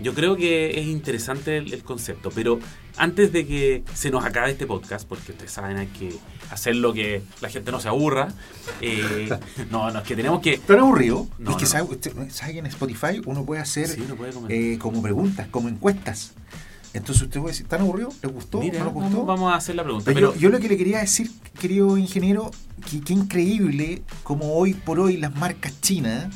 yo 0.00 0.12
creo 0.14 0.36
que 0.36 0.78
es 0.80 0.86
interesante 0.86 1.56
el, 1.58 1.72
el 1.72 1.82
concepto, 1.84 2.30
pero 2.34 2.58
antes 2.96 3.32
de 3.32 3.46
que 3.46 3.84
se 3.94 4.10
nos 4.10 4.24
acabe 4.24 4.50
este 4.52 4.66
podcast, 4.66 5.06
porque 5.08 5.32
ustedes 5.32 5.50
saben 5.52 5.76
hay 5.76 5.86
que 5.86 6.12
hacer 6.50 6.76
lo 6.76 6.92
que 6.92 7.22
la 7.40 7.48
gente 7.48 7.70
no 7.72 7.80
se 7.80 7.88
aburra, 7.88 8.28
eh, 8.80 9.28
no, 9.70 9.90
no, 9.90 9.98
es 10.00 10.04
que 10.06 10.16
tenemos 10.16 10.40
que... 10.40 10.58
¿Tan 10.58 10.80
aburrido? 10.80 11.26
No, 11.38 11.52
es 11.52 11.56
que 11.56 11.64
no. 11.64 11.68
sabe, 11.70 11.82
usted- 11.90 12.30
sabe 12.30 12.54
que 12.54 12.58
en 12.60 12.66
Spotify 12.66 13.20
uno 13.24 13.44
puede 13.44 13.60
hacer 13.60 13.88
Sí, 13.88 14.02
uno 14.04 14.16
puede 14.16 14.32
comentar. 14.32 14.56
eh, 14.56 14.78
como 14.78 15.00
preguntas, 15.02 15.48
como 15.48 15.68
encuestas. 15.68 16.32
Entonces 16.92 17.24
usted 17.24 17.40
puede 17.40 17.52
decir, 17.52 17.66
¿tan 17.66 17.80
aburrido? 17.80 18.10
¿Le 18.22 18.28
gustó? 18.28 18.60
Mira, 18.60 18.78
¿No 18.78 18.84
le 18.84 18.90
gustó? 18.92 19.10
vamos, 19.10 19.26
vamos 19.26 19.52
a 19.52 19.56
hacer 19.56 19.74
la 19.74 19.82
pregunta. 19.82 20.04
Pero 20.06 20.14
Pero, 20.14 20.34
yo, 20.34 20.40
yo 20.40 20.48
lo 20.50 20.60
que 20.60 20.68
le 20.68 20.76
quería 20.76 20.98
decir, 21.00 21.28
querido 21.60 21.96
ingeniero, 21.98 22.52
que 22.88 23.00
qué 23.00 23.12
increíble 23.14 24.02
como 24.22 24.54
hoy 24.54 24.74
por 24.74 25.00
hoy 25.00 25.16
las 25.16 25.34
marcas 25.34 25.80
chinas 25.80 26.32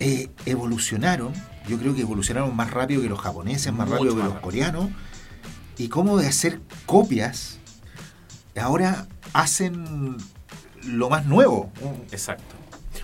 eh, 0.00 0.28
evolucionaron. 0.46 1.32
Yo 1.66 1.78
creo 1.78 1.94
que 1.94 2.02
evolucionaron 2.02 2.54
más 2.54 2.70
rápido 2.70 3.02
que 3.02 3.08
los 3.08 3.20
japoneses, 3.20 3.72
más 3.72 3.88
Mucho 3.88 4.04
rápido 4.04 4.16
que 4.16 4.22
los 4.22 4.40
coreanos. 4.40 4.90
Y 5.76 5.88
cómo 5.88 6.18
de 6.18 6.26
hacer 6.26 6.60
copias, 6.86 7.58
ahora 8.60 9.06
hacen 9.32 10.16
lo 10.86 11.10
más 11.10 11.26
nuevo. 11.26 11.70
Exacto. 12.12 12.54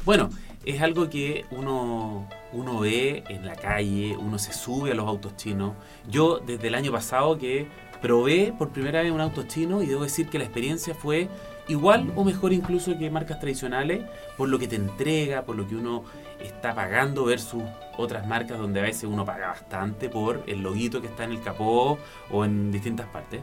Bueno, 0.04 0.30
es 0.64 0.82
algo 0.82 1.08
que 1.08 1.46
uno, 1.50 2.28
uno 2.52 2.80
ve 2.80 3.24
en 3.28 3.46
la 3.46 3.56
calle, 3.56 4.16
uno 4.16 4.38
se 4.38 4.52
sube 4.52 4.92
a 4.92 4.94
los 4.94 5.06
autos 5.06 5.36
chinos. 5.36 5.72
Yo 6.08 6.38
desde 6.38 6.68
el 6.68 6.74
año 6.74 6.92
pasado 6.92 7.38
que 7.38 7.66
probé 8.00 8.52
por 8.56 8.70
primera 8.70 9.02
vez 9.02 9.12
un 9.12 9.20
auto 9.20 9.42
chino 9.44 9.82
y 9.82 9.86
debo 9.86 10.04
decir 10.04 10.28
que 10.28 10.38
la 10.38 10.44
experiencia 10.44 10.94
fue 10.94 11.28
igual 11.68 12.12
o 12.16 12.24
mejor 12.24 12.52
incluso 12.52 12.96
que 12.98 13.10
marcas 13.10 13.38
tradicionales 13.40 14.02
por 14.36 14.48
lo 14.48 14.58
que 14.58 14.68
te 14.68 14.76
entrega, 14.76 15.44
por 15.44 15.56
lo 15.56 15.66
que 15.66 15.76
uno 15.76 16.04
está 16.42 16.74
pagando 16.74 17.24
versus 17.24 17.62
otras 17.96 18.26
marcas 18.26 18.58
donde 18.58 18.80
a 18.80 18.84
veces 18.84 19.04
uno 19.04 19.24
paga 19.24 19.48
bastante 19.48 20.08
por 20.08 20.42
el 20.46 20.62
loguito 20.62 21.00
que 21.00 21.06
está 21.08 21.24
en 21.24 21.32
el 21.32 21.42
capó 21.42 21.98
o 22.30 22.44
en 22.44 22.70
distintas 22.72 23.06
partes. 23.08 23.40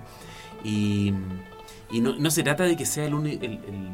Y, 0.63 1.13
no, 2.01 2.32
se 2.32 2.44
trata 2.44 2.63
de 2.63 2.75
que 2.75 2.86
sea 2.86 3.06
el, 3.06 3.13
el- 3.13 3.44
el- 3.44 3.92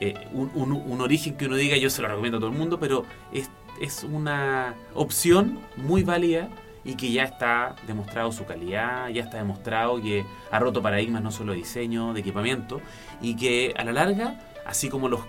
eh, 0.00 0.14
un 0.32 1.00
origen 1.00 1.36
que 1.36 1.46
uno 1.46 1.54
diga 1.56 1.76
yo 1.76 1.88
se 1.88 2.02
lo 2.02 2.08
recomiendo 2.08 2.38
a 2.38 2.40
todo 2.40 2.50
el 2.50 2.56
mundo, 2.58 2.80
pero 2.80 3.04
es, 3.32 3.48
es 3.80 4.02
una 4.04 4.74
opción 4.94 5.60
muy 5.76 6.02
válida 6.02 6.48
y 6.84 6.96
que 6.96 7.12
ya 7.12 7.22
está 7.22 7.76
demostrado 7.86 8.32
su 8.32 8.44
calidad, 8.44 9.08
ya 9.10 9.22
está 9.22 9.36
demostrado 9.38 10.02
que 10.02 10.24
ha 10.50 10.58
roto 10.58 10.82
paradigmas 10.82 11.22
no 11.22 11.30
solo 11.30 11.52
de 11.52 11.58
diseño, 11.58 12.12
de 12.12 12.20
equipamiento, 12.20 12.80
y 13.20 13.36
que 13.36 13.72
a 13.76 13.84
la 13.84 13.92
larga, 13.92 14.40
así 14.66 14.88
como 14.88 15.08
los 15.08 15.20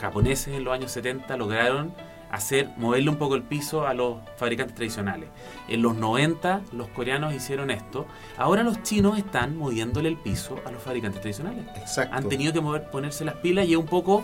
japoneses 0.00 0.54
en 0.54 0.64
los 0.64 0.74
años 0.74 0.90
70 0.90 1.36
lograron 1.36 1.94
hacer, 2.30 2.70
moverle 2.76 3.10
un 3.10 3.16
poco 3.16 3.34
el 3.34 3.42
piso 3.42 3.86
a 3.86 3.94
los 3.94 4.18
fabricantes 4.36 4.74
tradicionales. 4.74 5.28
En 5.68 5.82
los 5.82 5.96
90 5.96 6.62
los 6.72 6.88
coreanos 6.88 7.34
hicieron 7.34 7.70
esto, 7.70 8.06
ahora 8.36 8.62
los 8.62 8.82
chinos 8.82 9.18
están 9.18 9.56
moviéndole 9.56 10.08
el 10.08 10.16
piso 10.16 10.60
a 10.66 10.70
los 10.70 10.82
fabricantes 10.82 11.20
tradicionales 11.20 11.64
Exacto. 11.76 12.14
han 12.14 12.28
tenido 12.28 12.52
que 12.52 12.60
mover, 12.60 12.90
ponerse 12.90 13.24
las 13.24 13.36
pilas 13.36 13.66
y 13.66 13.72
es 13.72 13.78
un 13.78 13.86
poco 13.86 14.22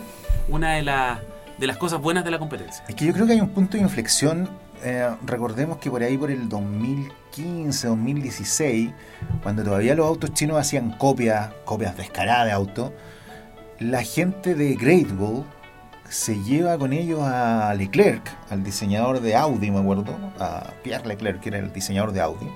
una 0.49 0.73
de, 0.73 0.83
las 0.83 1.19
de 1.57 1.67
las 1.67 1.77
cosas 1.77 2.01
buenas 2.01 2.23
de 2.25 2.31
la 2.31 2.39
competencia. 2.39 2.83
Es 2.87 2.95
que 2.95 3.05
yo 3.05 3.13
creo 3.13 3.25
que 3.25 3.33
hay 3.33 3.41
un 3.41 3.49
punto 3.49 3.77
de 3.77 3.83
inflexión. 3.83 4.49
eh, 4.83 5.09
recordemos 5.25 5.77
que 5.77 5.89
por 5.89 6.03
ahí, 6.03 6.17
por 6.17 6.29
el 6.29 6.49
2015, 6.49 7.87
2016, 7.87 8.91
cuando 9.41 9.63
todavía 9.63 9.95
los 9.95 10.05
autos 10.05 10.33
chinos 10.33 10.57
hacían 10.57 10.91
copias, 10.97 11.51
copias 11.63 11.95
descaradas 11.95 12.47
de 12.47 12.51
autos, 12.51 12.91
la 13.79 14.03
gente 14.03 14.55
de 14.55 14.75
Great 14.75 15.07
Wall 15.17 15.45
se 16.13 16.41
lleva 16.43 16.77
con 16.77 16.93
ellos 16.93 17.21
a 17.23 17.73
Leclerc, 17.73 18.21
al 18.51 18.63
diseñador 18.63 19.19
de 19.19 19.35
Audi, 19.35 19.71
me 19.71 19.79
acuerdo, 19.79 20.15
a 20.39 20.71
Pierre 20.83 21.07
Leclerc, 21.07 21.39
que 21.41 21.49
era 21.49 21.57
el 21.57 21.73
diseñador 21.73 22.11
de 22.11 22.21
Audi. 22.21 22.47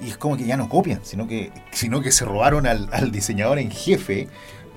Y 0.00 0.08
es 0.10 0.16
como 0.16 0.36
que 0.36 0.44
ya 0.46 0.56
no 0.56 0.68
copian, 0.68 1.00
sino 1.04 1.26
que, 1.26 1.50
sino 1.72 2.00
que 2.00 2.12
se 2.12 2.24
robaron 2.24 2.66
al, 2.66 3.10
diseñador 3.10 3.58
en 3.58 3.70
jefe 3.72 4.28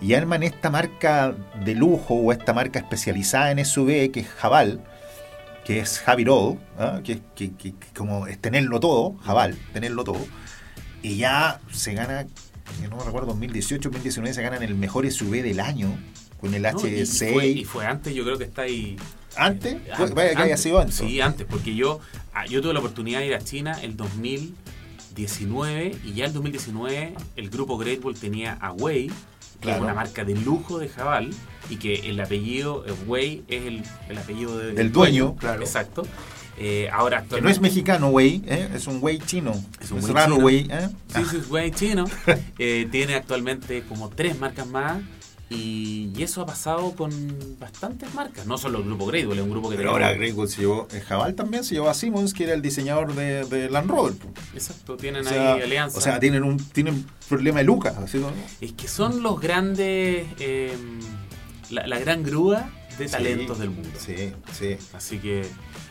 y 0.02 0.14
arman 0.16 0.42
esta 0.44 0.72
marca 0.72 1.36
de 1.64 1.76
lujo 1.76 2.16
o 2.16 2.32
esta 2.32 2.52
marca 2.54 2.80
especializada 2.80 3.52
en 3.52 3.64
SUV 3.64 4.12
que 4.12 4.22
es 4.22 4.28
Jabal, 4.30 4.82
que 5.64 5.80
es 5.80 6.02
It 6.18 6.28
All, 6.30 6.58
¿ah? 6.80 7.02
que, 7.04 7.20
que- 7.36 7.52
que- 7.54 7.74
como 7.96 8.26
es 8.26 8.40
tenerlo 8.40 8.80
todo, 8.80 9.18
Jabal, 9.24 9.56
tenerlo 9.72 10.04
todo, 10.04 10.26
y 11.04 11.18
ya 11.18 11.60
se 11.72 11.94
gana, 11.94 12.26
no 12.90 12.98
me 12.98 13.04
recuerdo, 13.04 13.28
2018, 13.28 13.90
2019 13.90 14.34
se 14.34 14.42
ganan 14.42 14.64
el 14.64 14.74
mejor 14.74 15.06
SUV 15.12 15.44
del 15.44 15.60
año 15.60 15.90
con 16.40 16.54
el 16.54 16.62
¿no? 16.62 16.70
Y- 16.88 16.88
y, 16.88 17.02
H6. 17.02 17.34
fue, 17.34 17.48
y 17.48 17.64
fue 17.66 17.86
antes, 17.86 18.14
yo 18.14 18.24
creo 18.24 18.38
que 18.38 18.46
está 18.46 18.64
ahí. 18.64 18.98
¿Antes? 19.38 19.74
eh, 19.76 19.92
Fue- 19.96 20.10
vaya 20.12 20.36
que 20.36 20.42
haya 20.44 20.58
sido 20.58 20.80
antes. 20.80 20.96
Sí, 20.96 21.22
antes, 21.22 21.46
porque 21.50 21.76
yo, 21.76 22.00
ah, 22.34 22.46
yo 22.46 22.62
tuve 22.62 22.74
la 22.74 22.80
oportunidad 22.80 23.20
de 23.20 23.28
ir 23.28 23.34
a 23.36 23.40
China 23.40 23.78
el 23.82 23.96
2019 23.96 25.96
y 26.04 26.14
ya 26.14 26.26
el 26.26 26.34
2019 26.34 27.14
el 27.36 27.50
grupo 27.50 27.78
Great 27.78 28.04
Wall 28.04 28.16
tenía 28.16 28.54
a 28.54 28.72
Wei, 28.74 29.10
que 29.62 29.72
es 29.72 29.80
una 29.80 29.94
marca 29.94 30.24
de 30.24 30.36
lujo 30.36 30.80
de 30.80 30.90
Jabal 30.90 31.30
y 31.70 31.78
que 31.78 32.10
el 32.10 32.20
apellido 32.20 32.86
eh, 32.88 32.94
Wei 33.08 33.44
es 33.48 33.66
el, 33.66 33.84
el 34.10 34.18
apellido 34.18 34.58
de- 34.58 34.74
Del 34.74 34.92
dueño, 34.92 35.36
claro. 35.36 35.62
Exacto. 35.62 36.06
Eh, 36.62 36.90
ahora 36.92 37.24
Que 37.24 37.40
no 37.40 37.48
es 37.50 37.62
mexicano, 37.62 38.10
güey, 38.10 38.42
¿eh? 38.46 38.68
es 38.76 38.86
un 38.88 39.00
güey 39.00 39.20
chino. 39.20 39.52
Es 39.80 39.86
Es, 39.86 39.92
un 39.92 40.02
güey 40.02 40.14
raro, 40.14 40.34
chino. 40.34 40.42
güey. 40.42 40.68
¿eh? 40.70 40.90
Sí, 41.16 41.22
sí, 41.30 41.38
es 41.38 41.48
güey 41.48 41.72
chino. 41.72 42.04
Eh, 42.60 42.88
tiene 42.92 43.16
actualmente 43.16 43.84
como 43.88 44.10
tres 44.10 44.38
marcas 44.38 44.68
más. 44.68 44.98
Y, 45.50 46.12
y 46.16 46.22
eso 46.24 46.42
ha 46.42 46.46
pasado 46.46 46.92
con 46.96 47.10
bastantes 47.60 48.14
marcas. 48.14 48.46
No 48.46 48.58
solo 48.58 48.78
el 48.80 48.84
grupo 48.86 49.08
Great 49.08 49.28
Wall, 49.28 49.38
es 49.40 49.44
un 49.44 49.50
grupo 49.50 49.70
que 49.70 49.76
Pero 49.78 49.92
ahora 49.92 50.14
Great 50.14 50.36
Wall 50.36 50.48
se 50.48 50.62
llevó, 50.62 50.88
eh, 50.94 51.00
Jabal 51.02 51.34
también 51.34 51.64
se 51.64 51.74
llevó 51.76 51.90
a 51.90 51.94
Simmons, 51.96 52.34
que 52.34 52.44
era 52.44 52.54
el 52.54 52.62
diseñador 52.62 53.14
de, 53.16 53.46
de 53.46 53.70
Land 53.70 53.90
Rover. 53.90 54.14
Exacto, 54.54 54.96
tienen 54.96 55.26
O 55.26 55.30
sea, 55.30 55.56
ahí 55.56 55.62
alianza. 55.64 55.98
o 55.98 56.02
sea, 56.02 56.20
tienen 56.20 56.44
un 56.44 56.58
tienen 56.58 57.04
problema 57.28 57.60
de 57.60 57.66
Lucas. 57.66 57.96
¿no? 58.00 58.06
es 58.62 58.74
que 58.74 58.88
son 58.88 59.24
los 59.24 59.40
grandes. 59.40 60.28
eh, 60.40 60.78
la, 61.70 61.86
la 61.88 62.00
gran 62.00 62.24
grúa 62.24 62.70
de 62.98 63.08
Sí, 63.08 63.12
talentos 63.14 63.60
del 63.60 63.70
mundo. 63.70 63.90
Sí, 63.98 64.34
sí. 64.58 64.78
Así 64.94 65.18
que. 65.20 65.46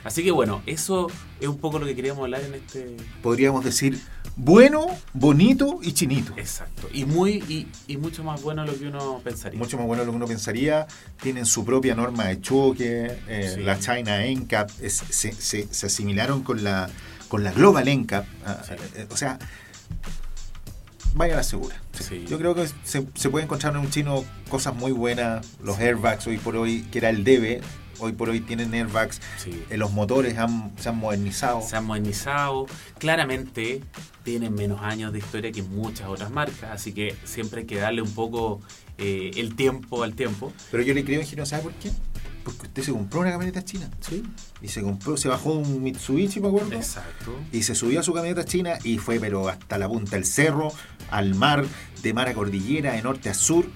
Así 0.04 0.22
que 0.22 0.30
bueno, 0.30 0.62
eso 0.66 1.08
es 1.40 1.48
un 1.48 1.58
poco 1.58 1.78
lo 1.78 1.86
que 1.86 1.94
queríamos 1.96 2.22
hablar 2.22 2.42
en 2.42 2.54
este. 2.54 2.96
Podríamos 3.22 3.64
decir 3.64 3.98
bueno, 4.36 4.86
bonito 5.14 5.80
y 5.82 5.92
chinito. 5.92 6.32
Exacto. 6.36 6.88
Y 6.92 7.04
muy, 7.06 7.42
y, 7.48 7.66
y 7.88 7.96
mucho 7.96 8.22
más 8.22 8.40
bueno 8.42 8.62
de 8.64 8.70
lo 8.72 8.78
que 8.78 8.86
uno 8.86 9.20
pensaría. 9.24 9.58
Mucho 9.58 9.76
más 9.78 9.86
bueno 9.86 10.02
de 10.02 10.06
lo 10.06 10.12
que 10.12 10.16
uno 10.16 10.26
pensaría. 10.26 10.86
Tienen 11.20 11.44
su 11.46 11.64
propia 11.64 11.94
norma 11.96 12.26
de 12.26 12.40
choque. 12.40 13.16
eh, 13.26 13.52
Sí. 13.56 13.62
La 13.62 13.78
China 13.80 14.24
NCAP 14.24 14.70
es- 14.80 15.02
se, 15.08 15.32
se- 15.32 15.66
se 15.72 15.86
asimilaron 15.86 16.42
con 16.44 16.62
la, 16.62 16.88
con 17.28 17.42
la 17.42 17.50
Global 17.52 17.88
NCAP. 17.88 18.26
ah, 18.46 18.62
Sí. 18.66 18.74
eh, 18.96 19.06
o 19.10 19.16
sea, 19.16 19.38
vaya 21.18 21.34
a 21.34 21.36
la 21.38 21.42
segura. 21.42 21.76
Sí. 21.98 22.24
Yo 22.28 22.38
creo 22.38 22.54
que 22.54 22.66
se, 22.84 23.06
se 23.14 23.28
puede 23.28 23.44
encontrar 23.44 23.74
en 23.74 23.80
un 23.80 23.90
chino 23.90 24.24
cosas 24.48 24.74
muy 24.74 24.92
buenas. 24.92 25.46
Los 25.62 25.78
airbags 25.78 26.26
hoy 26.26 26.38
por 26.38 26.56
hoy, 26.56 26.82
que 26.90 26.98
era 26.98 27.10
el 27.10 27.24
debe, 27.24 27.60
hoy 27.98 28.12
por 28.12 28.30
hoy 28.30 28.40
tienen 28.40 28.72
airbags. 28.72 29.20
Sí. 29.36 29.62
Eh, 29.68 29.76
los 29.76 29.92
motores 29.92 30.38
han- 30.38 30.72
se 30.78 30.88
han 30.88 30.96
modernizado. 30.96 31.60
se 31.60 31.76
han 31.76 31.84
modernizado. 31.84 32.66
Claramente 32.98 33.82
tienen 34.22 34.54
menos 34.54 34.80
años 34.82 35.12
de 35.12 35.18
historia 35.18 35.50
que 35.52 35.62
muchas 35.62 36.06
otras 36.08 36.30
marcas, 36.30 36.70
así 36.70 36.92
que 36.92 37.16
siempre 37.24 37.60
hay 37.62 37.66
que 37.66 37.76
darle 37.76 38.02
un 38.02 38.12
poco 38.12 38.60
eh, 38.98 39.30
el 39.36 39.54
tiempo 39.56 40.02
al 40.02 40.14
tiempo. 40.14 40.52
Pero 40.70 40.82
yo 40.82 40.92
le 40.92 41.04
creo, 41.04 41.20
ingeniero, 41.20 41.46
¿sabe 41.46 41.62
por 41.62 41.72
qué? 41.74 41.90
Porque 42.52 42.66
usted 42.68 42.82
se 42.82 42.92
compró 42.92 43.20
una 43.20 43.30
camioneta 43.30 43.64
china. 43.64 43.90
Sí. 44.00 44.22
Y 44.62 44.68
se 44.68 44.82
compró, 44.82 45.16
se 45.16 45.28
bajó 45.28 45.52
un 45.54 45.82
Mitsubishi, 45.82 46.40
me 46.40 46.48
acuerdo. 46.48 46.72
Exacto. 46.72 47.32
Y 47.52 47.62
se 47.62 47.74
subió 47.74 48.00
a 48.00 48.02
su 48.02 48.12
camioneta 48.12 48.44
china 48.44 48.78
y 48.84 48.98
fue, 48.98 49.18
pero 49.20 49.48
hasta 49.48 49.78
la 49.78 49.88
punta 49.88 50.12
del 50.16 50.24
cerro, 50.24 50.72
al 51.10 51.34
mar, 51.34 51.64
de 52.02 52.12
mar 52.14 52.28
a 52.28 52.34
cordillera, 52.34 52.92
de 52.92 53.02
norte 53.02 53.28
a 53.28 53.34
sur. 53.34 53.66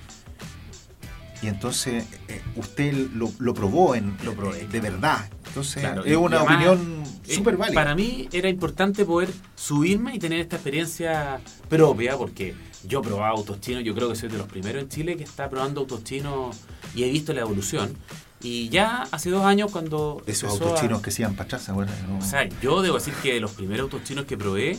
Y 1.42 1.48
entonces 1.48 2.04
eh, 2.28 2.40
usted 2.56 2.92
lo, 3.14 3.30
lo 3.40 3.52
probó 3.52 3.94
en 3.96 4.16
Lo 4.24 4.32
probé. 4.34 4.66
de 4.68 4.80
verdad. 4.80 5.28
Entonces 5.48 5.82
Claro, 5.82 6.04
es 6.04 6.16
una 6.16 6.38
además, 6.40 6.54
opinión 6.68 7.02
Eh, 7.26 7.34
súper 7.34 7.56
válida. 7.56 7.74
Para 7.74 7.94
mí 7.96 8.28
era 8.32 8.48
importante 8.48 9.04
poder 9.04 9.30
subirme 9.56 10.14
y 10.14 10.18
tener 10.18 10.38
esta 10.40 10.56
experiencia 10.56 11.40
propia, 11.68 12.16
porque 12.16 12.54
yo 12.86 13.00
he 13.00 13.02
probado 13.02 13.36
autos 13.36 13.60
chinos, 13.60 13.82
yo 13.84 13.92
creo 13.94 14.08
que 14.08 14.14
soy 14.16 14.28
de 14.28 14.38
los 14.38 14.46
primeros 14.46 14.82
en 14.82 14.88
Chile 14.88 15.16
que 15.16 15.24
está 15.24 15.50
probando 15.50 15.80
autos 15.80 16.04
chinos 16.04 16.56
y 16.94 17.02
he 17.02 17.10
visto 17.10 17.32
la 17.32 17.40
evolución. 17.42 17.92
Y 18.42 18.68
ya 18.70 19.06
hace 19.12 19.30
dos 19.30 19.44
años 19.44 19.70
cuando... 19.70 20.22
Esos 20.26 20.50
autos 20.50 20.78
a- 20.78 20.82
chinos 20.82 21.00
que 21.02 21.10
se 21.10 21.22
iban 21.22 21.34
para 21.34 21.44
atrás, 21.46 21.62
¿se 21.62 21.70
acuerdan? 21.70 21.94
No. 22.08 22.18
O 22.18 22.22
sea, 22.22 22.48
yo 22.60 22.82
debo 22.82 22.96
decir 22.96 23.14
que 23.22 23.34
de 23.34 23.40
los 23.40 23.52
primeros 23.52 23.84
autos 23.84 24.02
chinos 24.04 24.24
que 24.24 24.36
probé, 24.36 24.78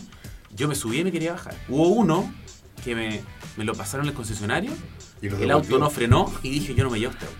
yo 0.55 0.67
me 0.67 0.75
subí 0.75 0.99
y 0.99 1.03
me 1.03 1.11
quería 1.11 1.31
bajar. 1.33 1.55
Hubo 1.69 1.87
uno 1.87 2.31
que 2.83 2.93
me, 2.95 3.21
me 3.55 3.63
lo 3.63 3.73
pasaron 3.73 4.07
al 4.07 4.13
concesionario, 4.13 4.71
Y 5.21 5.27
el 5.27 5.51
auto 5.51 5.79
no 5.79 5.89
frenó 5.89 6.31
y 6.43 6.49
dije 6.49 6.75
yo 6.75 6.83
no 6.83 6.89
me 6.89 6.99
llevo 6.99 7.13
este 7.13 7.25
auto. 7.25 7.37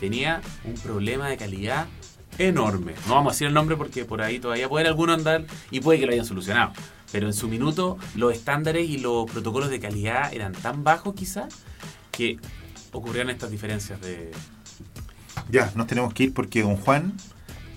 Tenía 0.00 0.40
un 0.64 0.72
problema 0.74 1.28
de 1.28 1.36
calidad 1.36 1.86
enorme. 2.38 2.94
No 3.06 3.14
vamos 3.16 3.32
a 3.32 3.34
decir 3.34 3.46
el 3.48 3.52
nombre 3.52 3.76
porque 3.76 4.06
por 4.06 4.22
ahí 4.22 4.38
todavía 4.38 4.68
puede 4.68 4.88
alguno 4.88 5.12
andar 5.12 5.44
y 5.70 5.80
puede 5.80 6.00
que 6.00 6.06
lo 6.06 6.12
hayan 6.12 6.24
solucionado. 6.24 6.72
Pero 7.12 7.26
en 7.26 7.34
su 7.34 7.48
minuto 7.48 7.98
los 8.14 8.32
estándares 8.32 8.88
y 8.88 8.96
los 8.96 9.30
protocolos 9.30 9.68
de 9.68 9.78
calidad 9.80 10.32
eran 10.32 10.52
tan 10.52 10.82
bajos 10.84 11.14
quizás 11.14 11.52
que 12.10 12.38
ocurrían 12.92 13.28
estas 13.28 13.50
diferencias 13.50 14.00
de 14.00 14.30
Ya, 15.50 15.72
nos 15.74 15.86
tenemos 15.86 16.12
que 16.14 16.24
ir 16.24 16.34
porque 16.34 16.62
don 16.62 16.76
Juan, 16.76 17.14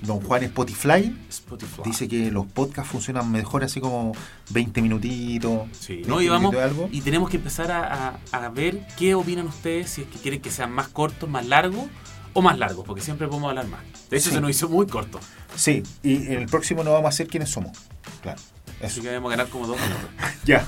don 0.02 0.20
Juan 0.22 0.44
Spotify, 0.44 1.16
Spotify. 1.30 1.82
dice 1.86 2.08
que 2.08 2.30
los 2.32 2.46
podcasts 2.46 2.92
funcionan 2.92 3.32
mejor 3.32 3.64
así 3.64 3.80
como 3.80 4.12
20 4.50 4.82
minutitos. 4.82 5.62
Sí, 5.80 5.94
20 5.96 6.10
no, 6.10 6.22
y 6.22 6.28
vamos, 6.30 6.54
algo. 6.56 6.90
y 6.92 7.02
tenemos 7.02 7.30
que 7.30 7.38
empezar 7.38 7.72
a, 7.72 8.20
a- 8.32 8.46
a 8.46 8.50
ver 8.50 8.86
qué 8.98 9.16
opinan 9.16 9.48
ustedes, 9.48 9.90
si 9.92 10.02
es 10.02 10.08
que 10.08 10.20
quieren 10.20 10.42
que 10.42 10.52
sean 10.52 10.72
más 10.72 10.88
cortos, 10.90 11.30
más 11.30 11.46
largos 11.46 11.86
o 12.34 12.42
más 12.42 12.58
largos, 12.58 12.86
porque 12.86 13.02
siempre 13.02 13.28
podemos 13.28 13.50
hablar 13.50 13.68
más. 13.68 13.82
De 14.10 14.18
hecho, 14.18 14.30
Sí. 14.30 14.36
se 14.36 14.42
nos 14.42 14.50
hizo 14.52 14.68
muy 14.70 14.88
corto, 14.88 15.20
Sí, 15.56 15.84
y 16.02 16.16
en 16.28 16.34
el 16.42 16.46
próximo 16.48 16.84
no 16.84 16.92
vamos 16.92 17.06
a 17.06 17.10
hacer 17.10 17.28
quiénes 17.28 17.50
somos. 17.50 17.78
Claro. 18.22 18.42
así 18.80 18.86
Eso. 18.88 19.02
que 19.02 19.08
debemos 19.08 19.30
ganar 19.30 19.48
como 19.50 19.68
dos 19.68 19.78
minutos. 19.82 20.10
Ya. 20.46 20.68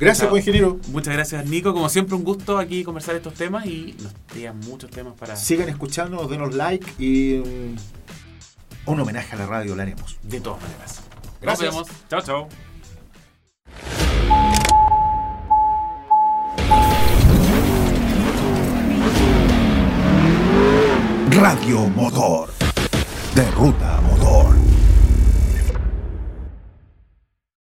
Gracias, 0.00 0.20
Chao. 0.20 0.30
pues, 0.30 0.46
ingeniero. 0.46 0.80
Muchas 0.88 1.12
gracias, 1.12 1.44
Nico. 1.46 1.74
Como 1.74 1.88
siempre, 1.90 2.16
un 2.16 2.24
gusto 2.24 2.56
aquí 2.58 2.82
conversar 2.82 3.16
estos 3.16 3.34
temas 3.34 3.66
y 3.66 3.94
nos 4.02 4.14
quedan 4.32 4.58
muchos 4.60 4.90
temas 4.90 5.12
para. 5.12 5.36
Sigan 5.36 5.68
escuchándonos, 5.68 6.30
denos 6.30 6.54
like 6.54 6.86
y 6.98 7.34
mm, 7.38 8.90
un 8.90 9.00
homenaje 9.00 9.34
a 9.36 9.38
la 9.38 9.46
radio 9.46 9.76
lo 9.76 9.82
haremos. 9.82 10.16
De 10.22 10.40
todas 10.40 10.62
maneras. 10.62 11.02
Gracias. 11.42 11.74
Nos 11.74 11.86
vemos. 11.86 12.08
Chao, 12.08 12.22
chao. 12.22 12.48
Radio 21.30 21.88
Motor. 21.90 22.50
De 23.34 23.50
ruta. 23.52 24.00